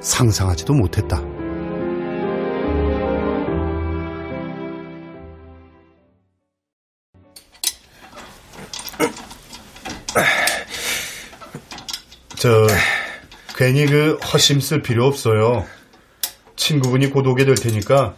상상하지도 0.01 0.73
못했다. 0.75 1.23
저 12.37 12.67
괜히 13.57 13.87
그 13.87 14.15
허심 14.33 14.61
쓸 14.61 14.83
필요 14.83 15.05
없어요. 15.07 15.65
친구분이 16.67 17.11
곧 17.11 17.25
오게 17.29 17.45
될 17.45 17.55
테니까 17.55 18.17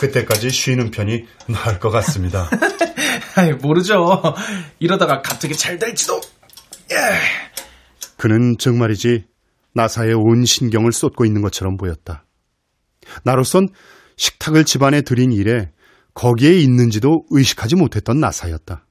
그때까지 0.00 0.48
쉬는 0.48 0.90
편이 0.90 1.24
나을 1.48 1.78
것 1.78 1.90
같습니다. 1.90 2.48
아이, 3.36 3.52
모르죠. 3.52 4.22
이러다가 4.78 5.20
갑자기 5.20 5.54
잘 5.54 5.78
될지도. 5.78 6.18
예. 6.92 6.96
그는 8.16 8.56
정말이지 8.58 9.24
나사에 9.74 10.12
온 10.14 10.46
신경을 10.46 10.92
쏟고 10.92 11.26
있는 11.26 11.42
것처럼 11.42 11.76
보였다. 11.76 12.24
나로선 13.22 13.68
식탁을 14.16 14.64
집안에 14.64 15.02
들인 15.02 15.30
일에 15.30 15.70
거기에 16.14 16.56
있는지도 16.56 17.24
의식하지 17.30 17.76
못했던 17.76 18.18
나사였다. 18.18 18.86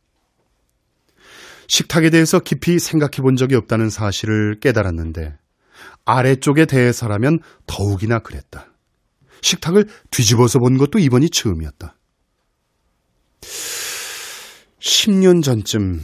식탁에 1.67 2.11
대해서 2.11 2.39
깊이 2.39 2.77
생각해 2.77 3.23
본 3.23 3.37
적이 3.37 3.55
없다는 3.55 3.89
사실을 3.89 4.59
깨달았는데 4.59 5.35
아래쪽에 6.05 6.65
대해서라면 6.65 7.39
더욱이나 7.65 8.19
그랬다. 8.19 8.72
식탁을 9.43 9.87
뒤집어서 10.09 10.57
본 10.59 10.77
것도 10.77 10.97
이번이 10.97 11.29
처음이었다. 11.29 11.95
10년 14.79 15.43
전쯤 15.43 16.01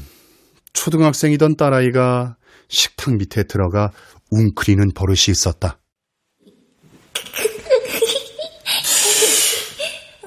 초등학생이던 0.73 1.55
딸아이가 1.55 2.35
식탁 2.67 3.15
밑에 3.15 3.43
들어가 3.43 3.91
웅크리는 4.29 4.91
버릇이 4.93 5.29
있었다. 5.29 5.79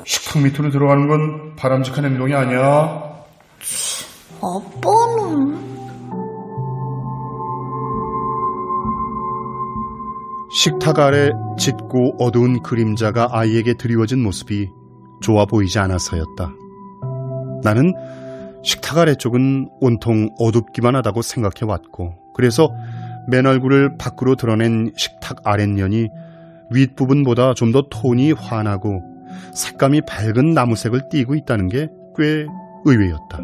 식탁 0.05 0.43
밑으로 0.43 0.71
들어가는 0.71 1.07
건 1.07 1.57
바람직한 1.57 2.05
행동이 2.05 2.35
아니야. 2.35 3.13
아빠는... 4.41 5.72
식탁 10.63 11.01
아래 11.01 11.31
짙고 11.59 12.15
어두운 12.21 12.63
그림자가 12.63 13.31
아이에게 13.33 13.75
드리워진 13.75 14.23
모습이 14.23 14.69
좋아 15.21 15.45
보이지 15.45 15.81
않아서였다. 15.81 16.53
나는 17.65 17.93
식탁 18.63 18.99
아래 18.99 19.17
쪽은 19.17 19.69
온통 19.81 20.29
어둡기만 20.39 20.95
하다고 20.95 21.23
생각해 21.23 21.69
왔고, 21.69 22.15
그래서 22.37 22.71
맨 23.29 23.45
얼굴을 23.45 23.97
밖으로 23.99 24.37
드러낸 24.37 24.93
식탁 24.95 25.39
아랫면이 25.43 26.07
윗부분보다 26.71 27.55
좀 27.55 27.73
더 27.73 27.83
톤이 27.91 28.31
환하고 28.31 29.03
색감이 29.55 30.03
밝은 30.07 30.53
나무색을 30.55 31.09
띠고 31.11 31.35
있다는 31.35 31.67
게 31.71 31.89
꽤 32.17 32.47
의외였다. 32.85 33.41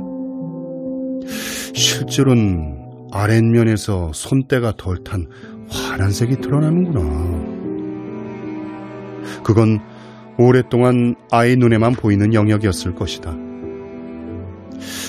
실제로는 1.75 3.09
아랫면에서 3.11 4.13
손때가 4.13 4.75
덜 4.77 5.03
탄 5.03 5.27
환한 5.71 6.11
색이 6.11 6.37
드러나는구나. 6.37 7.01
그건 9.45 9.81
오랫동안 10.39 11.15
아이 11.31 11.57
눈에만 11.57 11.95
보이는 11.95 12.33
영역이었을 12.35 12.95
것이다. 12.95 13.35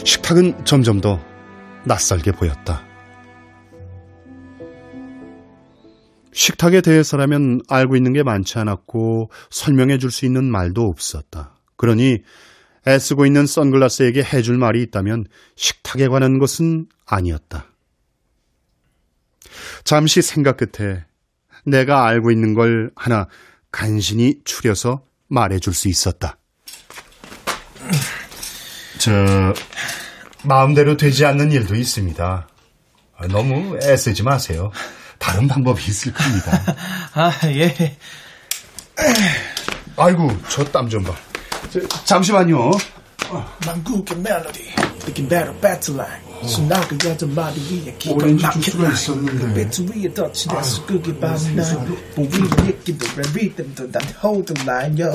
식탁은 0.03 0.65
점점 0.65 1.01
더 1.01 1.19
낯설게 1.85 2.31
보였다. 2.31 2.83
식탁에 6.31 6.81
대해서라면 6.81 7.61
알고 7.67 7.95
있는 7.95 8.13
게 8.13 8.23
많지 8.23 8.59
않았고 8.59 9.29
설명해 9.49 9.97
줄 9.97 10.11
수 10.11 10.25
있는 10.25 10.45
말도 10.45 10.83
없었다. 10.87 11.55
그러니 11.75 12.19
애쓰고 12.87 13.25
있는 13.25 13.45
선글라스에게 13.45 14.23
해줄 14.23 14.57
말이 14.57 14.81
있다면 14.83 15.25
식탁에 15.55 16.07
관한 16.07 16.39
것은 16.39 16.87
아니었다. 17.05 17.68
잠시 19.83 20.21
생각 20.21 20.57
끝에 20.57 21.03
내가 21.65 22.05
알고 22.07 22.31
있는 22.31 22.53
걸 22.53 22.91
하나 22.95 23.27
간신히 23.71 24.35
추려서 24.45 25.03
말해줄 25.27 25.73
수 25.73 25.87
있었다. 25.87 26.37
저, 28.97 29.11
마음대로 30.43 30.97
되지 30.97 31.25
않는 31.25 31.51
일도 31.51 31.75
있습니다. 31.75 32.47
너무 33.29 33.77
애쓰지 33.81 34.23
마세요. 34.23 34.71
다른 35.17 35.47
방법이 35.47 35.81
있을 35.89 36.13
겁니다. 36.13 36.63
아, 37.13 37.31
예. 37.45 37.97
아이고, 39.97 40.29
저 40.49 40.63
땀 40.71 40.89
좀 40.89 41.03
봐. 41.03 41.13
저, 41.71 41.85
잠시만요. 42.05 42.71
만국의 43.65 44.17
멜로디, 44.17 44.73
느낌 45.05 45.27
배 45.29 45.79
순나그 46.47 46.97
여자 47.07 47.25
마디 47.27 47.59
위에 47.85 47.95
기가 47.99 48.25
라인. 48.25 48.37
있었는데. 48.93 49.53
배트 49.53 49.81
위에 49.93 50.13
덧치돼서 50.13 50.85
그게 50.85 51.17
밤날 51.19 51.87
우리 52.17 52.27
느낌도 52.27 53.05
리듬도 53.35 53.91
난 53.91 54.01
hold 54.23 54.53
the 54.53 54.67
line, 54.69 55.01
yo. 55.01 55.11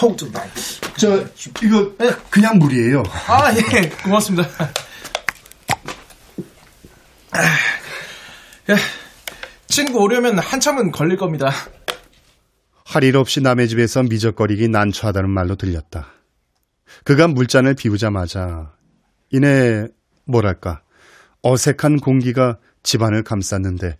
hold 0.00 0.16
the 0.24 0.32
line. 0.32 0.52
저, 0.96 1.24
이거 1.64 1.92
그냥 2.30 2.58
물이에요. 2.58 3.02
아, 3.26 3.52
예. 3.54 3.88
고맙습니다. 4.02 4.48
야, 8.70 8.76
친구 9.68 9.98
오려면 10.00 10.38
한참은 10.38 10.92
걸릴 10.92 11.16
겁니다. 11.16 11.50
할 12.84 13.04
일 13.04 13.16
없이 13.16 13.40
남의 13.42 13.68
집에서 13.68 14.02
미적거리기 14.02 14.68
난처하다는 14.68 15.28
말로 15.30 15.56
들렸다. 15.56 16.08
그가 17.04 17.28
물잔을 17.28 17.74
비우자마자 17.74 18.72
이내 19.30 19.86
뭐랄까 20.28 20.82
어색한 21.42 21.98
공기가 21.98 22.58
집안을 22.84 23.24
감쌌는데 23.24 23.98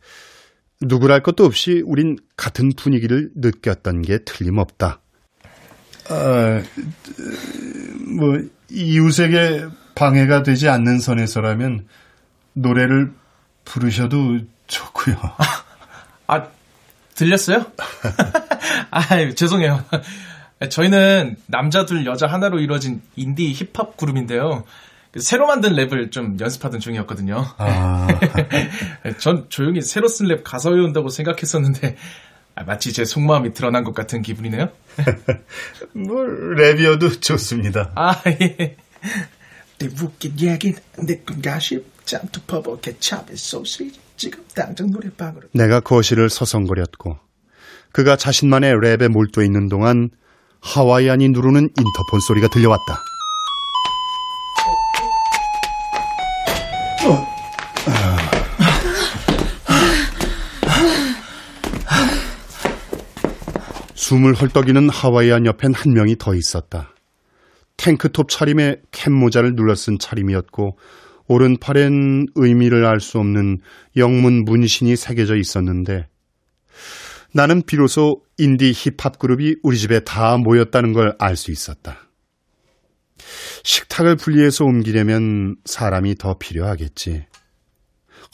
누구랄 0.81 1.23
것도 1.23 1.45
없이 1.45 1.83
우린 1.85 2.17
같은 2.37 2.71
분위기를 2.77 3.31
느꼈던 3.35 4.03
게 4.03 4.19
틀림없다. 4.25 5.01
아, 6.11 6.63
뭐 8.17 8.39
이웃에게 8.71 9.67
방해가 9.95 10.45
되지 10.45 10.69
않는 10.69 11.01
선에서라면 11.01 11.89
노래를 12.53 13.13
부르셔도 13.65 14.39
좋고요. 14.69 15.17
아, 16.29 16.47
들렸어요? 17.15 17.67
아, 18.91 19.31
죄송해요. 19.35 19.85
저희는 20.71 21.37
남자 21.47 21.85
둘 21.85 22.07
여자 22.07 22.27
하나로 22.27 22.61
이루어진 22.61 23.03
인디 23.17 23.53
힙합 23.53 23.97
그룹인데요. 23.97 24.65
그 25.11 25.21
새로 25.21 25.47
만든 25.47 25.73
랩을 25.75 26.11
좀 26.11 26.37
연습하던 26.39 26.81
중이었거든요. 26.81 27.45
아. 27.59 28.07
전 29.19 29.47
조용히 29.49 29.81
새로 29.81 30.07
쓴 30.09 30.27
랩 30.27 30.43
가사 30.45 30.71
외운다고 30.71 31.09
생각했었는데 31.09 31.97
아, 32.55 32.65
마치 32.65 32.93
제 32.93 33.05
속마음이 33.05 33.53
드러난 33.53 33.85
것 33.85 33.95
같은 33.95 34.21
기분이네요. 34.21 34.69
뭐 35.95 36.25
랩이어도 36.25 37.23
좋습니다. 37.23 37.93
아 37.95 38.21
예. 38.27 38.77
내 39.79 39.87
웃긴 40.03 40.39
얘기 40.41 40.75
내꿈 40.99 41.41
가십 41.41 41.87
짬투 42.05 42.41
퍼벅해 42.47 42.99
차베 42.99 43.37
소시지 43.37 44.01
지금 44.17 44.45
당장 44.55 44.91
노래방으로 44.91 45.49
내가 45.53 45.79
거실을 45.81 46.29
서성거렸고 46.29 47.17
그가 47.93 48.17
자신만의 48.17 48.75
랩에 48.75 49.09
몰두해 49.09 49.47
있는 49.47 49.69
동안 49.69 50.11
하와이안이 50.61 51.29
누르는 51.29 51.63
인터폰 51.63 52.21
소리가 52.27 52.49
들려왔다. 52.49 53.01
숨을 64.09 64.33
헐떡이는 64.33 64.89
하와이안 64.89 65.45
옆엔 65.45 65.75
한 65.75 65.93
명이 65.93 66.17
더 66.17 66.35
있었다. 66.35 66.95
탱크톱 67.77 68.31
차림에 68.31 68.77
캡모자를 68.91 69.55
눌러쓴 69.55 69.99
차림이었고 69.99 70.79
오른팔엔 71.27 72.29
의미를 72.35 72.87
알 72.87 73.01
수 73.01 73.19
없는 73.19 73.61
영문 73.97 74.45
문신이 74.47 74.97
새겨져 74.97 75.37
있었는데 75.37 76.09
나는 77.35 77.61
비로소 77.61 78.23
인디 78.39 78.73
힙합 78.73 79.19
그룹이 79.19 79.57
우리 79.63 79.77
집에 79.77 80.01
다 80.01 80.39
모였다는 80.39 80.95
걸 80.95 81.15
알 81.19 81.37
수 81.37 81.51
있었다. 81.51 82.09
식탁을 83.63 84.17
분리해서 84.17 84.65
옮기려면 84.65 85.57
사람이 85.67 86.15
더 86.15 86.39
필요하겠지. 86.39 87.27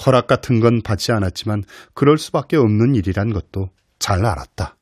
허락 0.07 0.29
같은 0.29 0.61
건 0.61 0.83
받지 0.83 1.11
않았지만 1.11 1.65
그럴 1.95 2.17
수밖에 2.17 2.57
없는 2.57 2.95
일이란 2.95 3.33
것도 3.33 3.71
잘 3.99 4.25
알았다. 4.25 4.77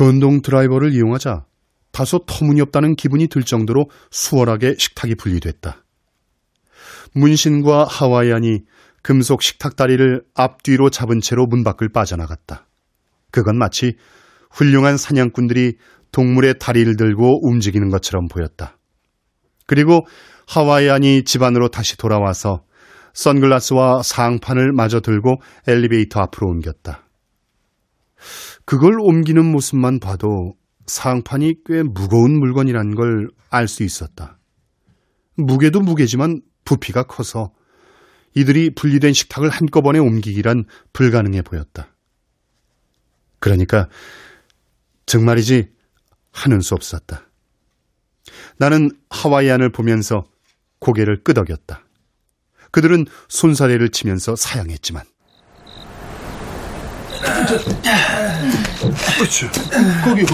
전동 0.00 0.40
드라이버를 0.40 0.94
이용하자 0.94 1.44
다소 1.92 2.20
터무니없다는 2.26 2.96
기분이 2.96 3.26
들 3.26 3.42
정도로 3.42 3.90
수월하게 4.10 4.76
식탁이 4.78 5.14
분리됐다. 5.16 5.84
문신과 7.12 7.84
하와이안이 7.84 8.60
금속 9.02 9.42
식탁 9.42 9.76
다리를 9.76 10.22
앞뒤로 10.34 10.88
잡은 10.88 11.20
채로 11.20 11.44
문 11.46 11.64
밖을 11.64 11.90
빠져나갔다. 11.92 12.66
그건 13.30 13.58
마치 13.58 13.92
훌륭한 14.50 14.96
사냥꾼들이 14.96 15.74
동물의 16.12 16.54
다리를 16.58 16.96
들고 16.96 17.46
움직이는 17.46 17.90
것처럼 17.90 18.26
보였다. 18.28 18.78
그리고 19.66 20.06
하와이안이 20.48 21.24
집 21.24 21.42
안으로 21.42 21.68
다시 21.68 21.98
돌아와서 21.98 22.62
선글라스와 23.12 24.00
상판을 24.02 24.72
마저 24.72 25.00
들고 25.00 25.42
엘리베이터 25.68 26.20
앞으로 26.20 26.48
옮겼다. 26.48 27.04
그걸 28.64 29.00
옮기는 29.00 29.44
모습만 29.44 30.00
봐도 30.00 30.54
상판이 30.86 31.56
꽤 31.66 31.82
무거운 31.82 32.38
물건이란 32.38 32.94
걸알 32.94 33.68
수 33.68 33.82
있었다. 33.82 34.38
무게도 35.36 35.80
무게지만 35.80 36.42
부피가 36.64 37.04
커서 37.04 37.52
이들이 38.34 38.74
분리된 38.74 39.12
식탁을 39.12 39.48
한꺼번에 39.48 39.98
옮기기란 39.98 40.64
불가능해 40.92 41.42
보였다. 41.42 41.94
그러니까 43.38 43.88
정말이지 45.06 45.70
하는 46.32 46.60
수 46.60 46.74
없었다. 46.74 47.26
나는 48.58 48.90
하와이안을 49.08 49.72
보면서 49.72 50.24
고개를 50.78 51.22
끄덕였다. 51.24 51.84
그들은 52.70 53.06
손사래를 53.28 53.88
치면서 53.88 54.36
사양했지만 54.36 55.04
그렇지. 59.16 59.48
거기. 60.04 60.24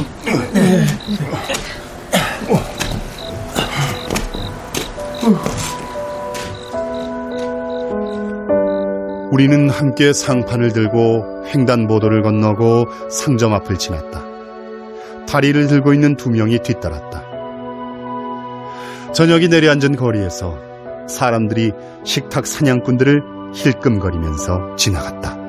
우리는 9.33 9.69
함께 9.69 10.13
상판을 10.13 10.73
들고 10.73 11.45
횡단보도를 11.55 12.23
건너고 12.23 12.87
상점 13.11 13.53
앞을 13.55 13.77
지났다. 13.77 14.25
다리를 15.29 15.67
들고 15.67 15.93
있는 15.93 16.17
두 16.17 16.31
명이 16.31 16.61
뒤따랐다. 16.61 17.25
저녁이 19.13 19.49
내려앉은 19.49 19.97
거리에서 19.97 20.57
사람들이 21.09 21.73
식탁 22.05 22.47
사냥꾼들을 22.47 23.23
힐끔거리면서 23.55 24.77
지나갔다. 24.77 25.46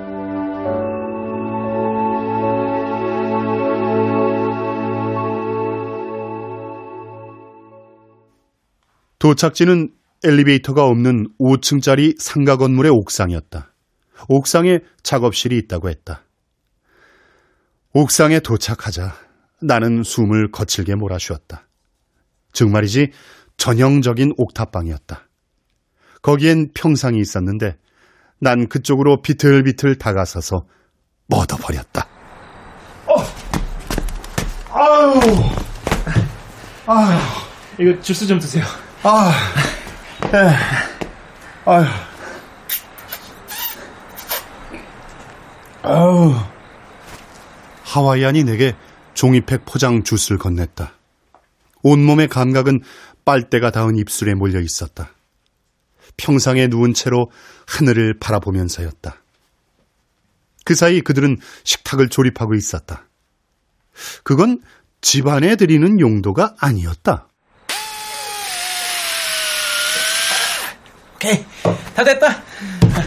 도착지는 9.19 9.89
엘리베이터가 10.23 10.85
없는 10.85 11.27
5층짜리 11.39 12.19
상가 12.19 12.57
건물의 12.57 12.91
옥상이었다. 12.91 13.73
옥상에 14.29 14.79
작업실이 15.03 15.57
있다고 15.57 15.89
했다. 15.89 16.23
옥상에 17.93 18.39
도착하자 18.39 19.13
나는 19.61 20.03
숨을 20.03 20.51
거칠게 20.51 20.95
몰아쉬었다. 20.95 21.67
정말이지 22.53 23.11
전형적인 23.57 24.33
옥탑방이었다. 24.37 25.27
거기엔 26.21 26.71
평상이 26.73 27.19
있었는데 27.19 27.77
난 28.39 28.67
그쪽으로 28.67 29.21
비틀비틀 29.21 29.97
다가서서 29.97 30.65
뻗어버렸다. 31.29 32.07
어! 33.07 33.15
아유! 34.73 35.19
아유! 36.85 37.19
이거 37.79 37.99
주스 38.01 38.27
좀 38.27 38.37
드세요. 38.39 38.63
아, 39.09 39.31
에, 40.33 40.53
아유. 41.63 41.85
아우. 45.81 46.35
하와이안이 47.83 48.43
내게 48.43 48.75
종이팩 49.13 49.63
포장 49.63 50.03
주스를 50.03 50.37
건넸다. 50.37 50.91
온몸의 51.83 52.27
감각은 52.27 52.81
빨대가 53.23 53.71
닿은 53.71 53.95
입술에 53.95 54.33
몰려 54.33 54.59
있었다. 54.59 55.11
평상에 56.17 56.67
누운 56.67 56.93
채로 56.93 57.31
하늘을 57.65 58.19
바라보면서였다. 58.19 59.21
그 60.65 60.75
사이 60.75 60.99
그들은 60.99 61.37
식탁을 61.63 62.09
조립하고 62.09 62.55
있었다. 62.55 63.07
그건 64.23 64.61
집안에 64.99 65.55
드리는 65.55 65.97
용도가 66.01 66.57
아니었다. 66.59 67.26
오케이. 71.17 71.43
다 71.95 72.03
됐다. 72.03 72.43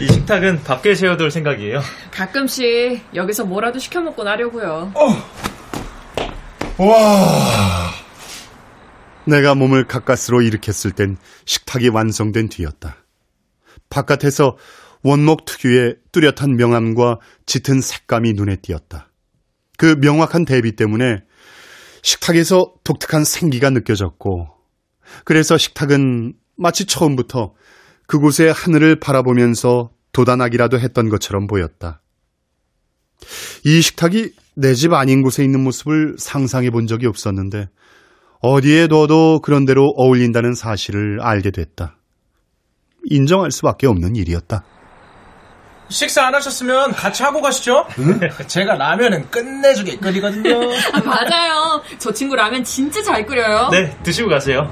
이 0.01 0.07
식탁은 0.07 0.63
밖에 0.63 0.95
세워둘 0.95 1.31
생각이에요. 1.31 1.79
가끔씩 2.11 3.05
여기서 3.15 3.45
뭐라도 3.45 3.79
시켜 3.79 4.01
먹고 4.01 4.23
나려고요. 4.23 4.91
어. 4.95 6.83
와. 6.83 7.91
내가 9.25 9.55
몸을 9.55 9.87
가까스로 9.87 10.41
일으켰을 10.41 10.91
땐 10.91 11.15
식탁이 11.45 11.87
완성된 11.87 12.49
뒤였다. 12.49 12.97
바깥에서 13.89 14.57
원목 15.03 15.45
특유의 15.45 15.95
뚜렷한 16.11 16.57
명암과 16.57 17.17
짙은 17.45 17.79
색감이 17.79 18.33
눈에 18.33 18.57
띄었다. 18.57 19.09
그 19.77 19.95
명확한 19.99 20.43
대비 20.43 20.75
때문에 20.75 21.21
식탁에서 22.03 22.73
독특한 22.83 23.23
생기가 23.23 23.69
느껴졌고, 23.69 24.49
그래서 25.23 25.57
식탁은 25.57 26.33
마치 26.57 26.85
처음부터 26.85 27.53
그곳의 28.11 28.51
하늘을 28.51 28.97
바라보면서 28.99 29.89
도단하기라도 30.11 30.77
했던 30.81 31.07
것처럼 31.07 31.47
보였다. 31.47 32.01
이 33.63 33.81
식탁이 33.81 34.31
내 34.55 34.73
집 34.73 34.91
아닌 34.91 35.21
곳에 35.21 35.45
있는 35.45 35.61
모습을 35.63 36.15
상상해 36.19 36.71
본 36.71 36.87
적이 36.87 37.07
없었는데, 37.07 37.69
어디에 38.41 38.87
둬도 38.87 39.39
그런 39.39 39.63
대로 39.63 39.93
어울린다는 39.95 40.55
사실을 40.55 41.21
알게 41.21 41.51
됐다. 41.51 41.95
인정할 43.05 43.49
수밖에 43.51 43.87
없는 43.87 44.17
일이었다. 44.17 44.65
식사 45.87 46.27
안 46.27 46.35
하셨으면 46.35 46.91
같이 46.91 47.23
하고 47.23 47.41
가시죠. 47.41 47.85
응? 47.99 48.19
제가 48.47 48.75
라면은 48.75 49.29
끝내주게 49.31 49.97
끓이거든요. 49.99 50.59
아, 50.91 50.99
맞아요. 51.07 51.81
저 51.97 52.11
친구 52.11 52.35
라면 52.35 52.61
진짜 52.65 53.01
잘 53.03 53.25
끓여요. 53.25 53.69
네, 53.71 53.97
드시고 54.03 54.27
가세요. 54.27 54.69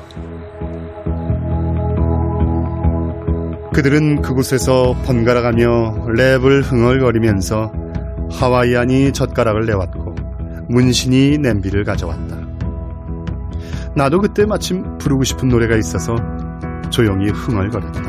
그들은 3.74 4.22
그곳에서 4.22 4.96
번갈아가며 5.06 6.08
랩을 6.08 6.64
흥얼거리면서 6.64 7.72
하와이안이 8.32 9.14
젓가락을 9.14 9.66
내왔고 9.66 10.16
문신이 10.68 11.38
냄비를 11.38 11.84
가져왔다. 11.84 12.38
나도 13.96 14.22
그때 14.22 14.46
마침 14.46 14.98
부르고 14.98 15.24
싶은 15.24 15.50
노래가 15.50 15.76
있어서 15.76 16.16
조용히 16.90 17.30
흥얼거렸다. 17.30 18.02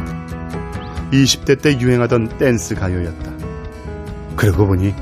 20대 1.13 1.61
때 1.61 1.79
유행하던 1.79 2.39
댄스 2.39 2.75
가요였다. 2.75 3.31
그러고 4.37 4.67
보니 4.67 4.95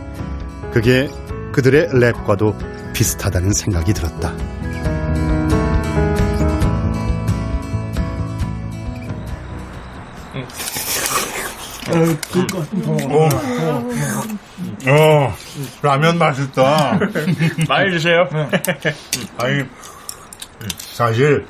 그게 0.72 1.08
그들의 1.52 1.88
랩과도 1.88 2.54
비슷하다는 2.94 3.52
생각이 3.52 3.92
들었다. 3.92 4.32
어, 11.90 13.28
어, 14.90 15.34
라면 15.82 16.18
맛있다. 16.18 16.98
많이 17.68 17.90
드세요. 17.90 18.28
아니, 19.38 19.64
사실 20.78 21.46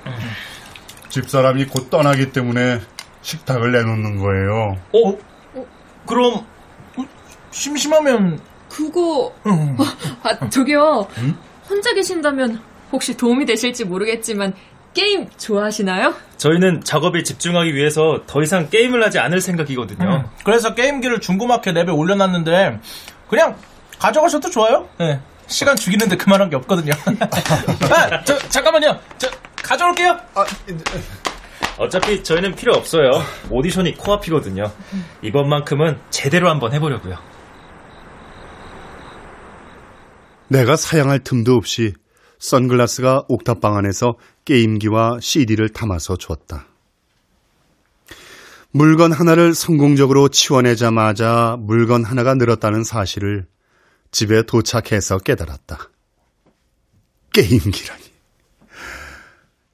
집사람이 1.09 1.67
곧 1.67 1.91
떠나기 1.91 2.33
때문에 2.33 2.81
식탁을 3.23 3.73
내놓는 3.73 4.19
거예요. 4.19 4.77
어? 4.93 5.19
어? 5.55 5.67
그럼 6.07 6.47
심심하면 7.51 8.41
그거 8.69 9.33
아 10.23 10.49
저기요 10.51 11.09
응? 11.19 11.35
혼자 11.69 11.93
계신다면 11.95 12.61
혹시 12.93 13.17
도움이 13.17 13.47
되실지 13.47 13.85
모르겠지만 13.87 14.53
게임 14.99 15.29
좋아하시나요? 15.39 16.13
저희는 16.39 16.83
작업에 16.83 17.23
집중하기 17.23 17.73
위해서 17.73 18.23
더 18.27 18.43
이상 18.43 18.69
게임을 18.69 19.01
하지 19.05 19.21
않을 19.21 19.41
생각이거든요. 19.41 20.05
음, 20.05 20.25
그래서 20.45 20.75
게임기를 20.75 21.21
중고마켓 21.21 21.73
랩에 21.73 21.97
올려놨는데 21.97 22.81
그냥 23.29 23.57
가져가셔도 24.01 24.51
좋아요. 24.51 24.89
네. 24.99 25.21
시간 25.47 25.77
죽이는데 25.77 26.17
그만한 26.17 26.51
게 26.51 26.57
없거든요. 26.57 26.93
아, 27.93 28.25
저 28.25 28.37
잠깐만요. 28.49 28.99
저 29.19 29.29
가져올게요. 29.55 30.19
아, 30.35 30.45
어차피 31.79 32.25
저희는 32.25 32.57
필요 32.57 32.75
없어요. 32.75 33.23
오디션이 33.51 33.95
코앞이거든요. 33.99 34.65
이번만큼은 35.23 36.01
제대로 36.11 36.51
한번 36.51 36.73
해보려고요. 36.73 37.15
내가 40.49 40.75
사양할 40.75 41.21
틈도 41.21 41.55
없이 41.55 41.93
선글라스가 42.39 43.25
옥탑방 43.29 43.77
안에서 43.77 44.17
게임기와 44.45 45.19
CD를 45.21 45.69
담아서 45.71 46.17
주었다. 46.17 46.67
물건 48.71 49.13
하나를 49.13 49.55
성공적으로 49.55 50.29
치워내자마자 50.29 51.57
물건 51.59 52.05
하나가 52.05 52.35
늘었다는 52.35 52.85
사실을 52.85 53.47
집에 54.11 54.43
도착해서 54.43 55.19
깨달았다. 55.19 55.91
게임기라니. 57.33 58.03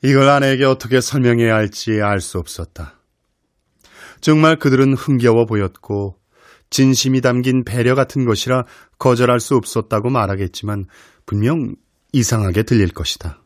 이걸 0.03 0.29
아내에게 0.29 0.65
어떻게 0.65 1.01
설명해야 1.01 1.55
할지 1.55 2.01
알 2.03 2.21
수 2.21 2.39
없었다. 2.39 3.01
정말 4.21 4.59
그들은 4.59 4.95
흥겨워 4.95 5.45
보였고 5.45 6.19
진심이 6.71 7.21
담긴 7.21 7.65
배려 7.65 7.95
같은 7.95 8.25
것이라 8.25 8.65
거절할 8.99 9.39
수 9.41 9.55
없었다고 9.55 10.11
말하겠지만 10.11 10.87
분명 11.27 11.75
이상하게 12.15 12.63
들릴 12.63 12.93
것이다. 12.93 13.43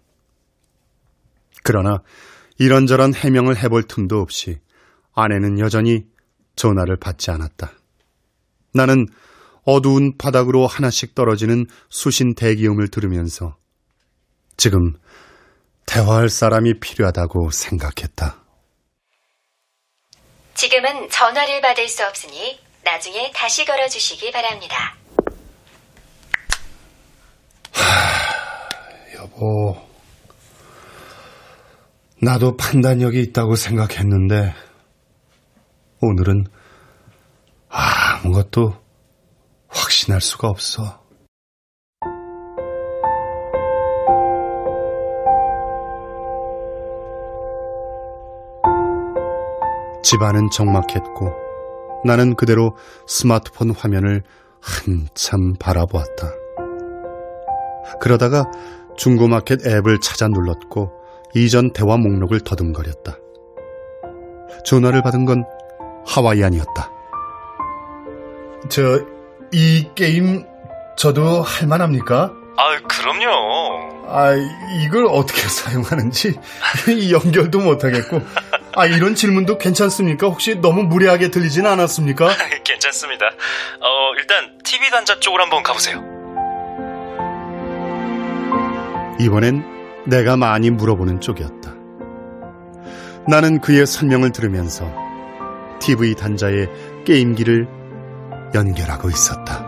그러나 1.65 2.03
이런저런 2.59 3.15
해명을 3.15 3.57
해볼 3.57 3.85
틈도 3.85 4.21
없이 4.21 4.59
아내는 5.15 5.59
여전히 5.59 6.05
전화를 6.55 6.97
받지 6.97 7.31
않았다. 7.31 7.73
나는 8.75 9.07
어두운 9.65 10.17
바닥으로 10.19 10.67
하나씩 10.67 11.15
떨어지는 11.15 11.67
수신 11.89 12.35
대기음을 12.35 12.89
들으면서 12.89 13.57
지금 14.57 14.95
대화할 15.87 16.29
사람이 16.29 16.81
필요하다고 16.81 17.51
생각했다. 17.51 18.45
지금은 20.55 21.09
전화를 21.09 21.61
받을 21.61 21.89
수 21.89 22.05
없으니 22.05 22.61
나중에 22.85 23.31
다시 23.35 23.65
걸어주시기 23.65 24.31
바랍니다. 24.33 24.98
하, 29.39 29.41
여보, 29.41 29.77
나도 32.21 32.57
판단력이 32.57 33.21
있다고 33.21 33.55
생각했는데 33.55 34.53
오늘은 36.01 36.47
아무것도 37.69 38.75
확신할 39.69 40.21
수가 40.21 40.49
없어. 40.49 40.99
집안은 50.03 50.49
적막했고 50.51 51.33
나는 52.05 52.35
그대로 52.35 52.77
스마트폰 53.07 53.71
화면을 53.71 54.23
한참 54.61 55.55
바라보았다. 55.61 56.33
그러다가 58.01 58.45
중고마켓 58.99 59.67
앱을 59.67 60.01
찾아 60.01 60.29
눌렀고 60.29 60.93
이전 61.35 61.73
대화 61.73 61.97
목록을 61.97 62.41
더듬거렸다. 62.41 63.17
전화를 64.65 65.03
받은 65.03 65.25
건 65.25 65.45
하와이안이었다. 66.07 66.91
저, 68.69 69.01
이 69.53 69.89
게임 69.95 70.45
저도 70.97 71.43
할만합니까? 71.43 72.33
아, 72.57 72.79
그럼요. 72.89 74.05
아, 74.09 74.35
이걸 74.83 75.07
어떻게 75.07 75.43
사용하는지 75.47 76.35
연결도 77.13 77.61
못하겠고. 77.61 78.21
아, 78.75 78.87
이런 78.87 79.15
질문도 79.15 79.59
괜찮습니까? 79.59 80.27
혹시 80.27 80.57
너무 80.57 80.83
무례하게 80.83 81.31
들리진 81.31 81.67
않았습니까? 81.67 82.29
괜찮습니다. 82.65 83.27
어, 83.27 84.15
일단 84.19 84.59
TV 84.65 84.91
단자 84.91 85.21
쪽으로 85.21 85.45
한번 85.45 85.63
가보세요. 85.63 86.18
이번엔 89.19 89.65
내가 90.07 90.37
많이 90.37 90.71
물어보는 90.71 91.21
쪽이었다. 91.21 91.75
나는 93.29 93.61
그의 93.61 93.87
설명을 93.87 94.33
들으면서 94.33 94.91
TV 95.81 96.15
단자에 96.15 96.67
게임기를 97.05 97.69
연결하고 98.55 99.11
있었다. 99.11 99.68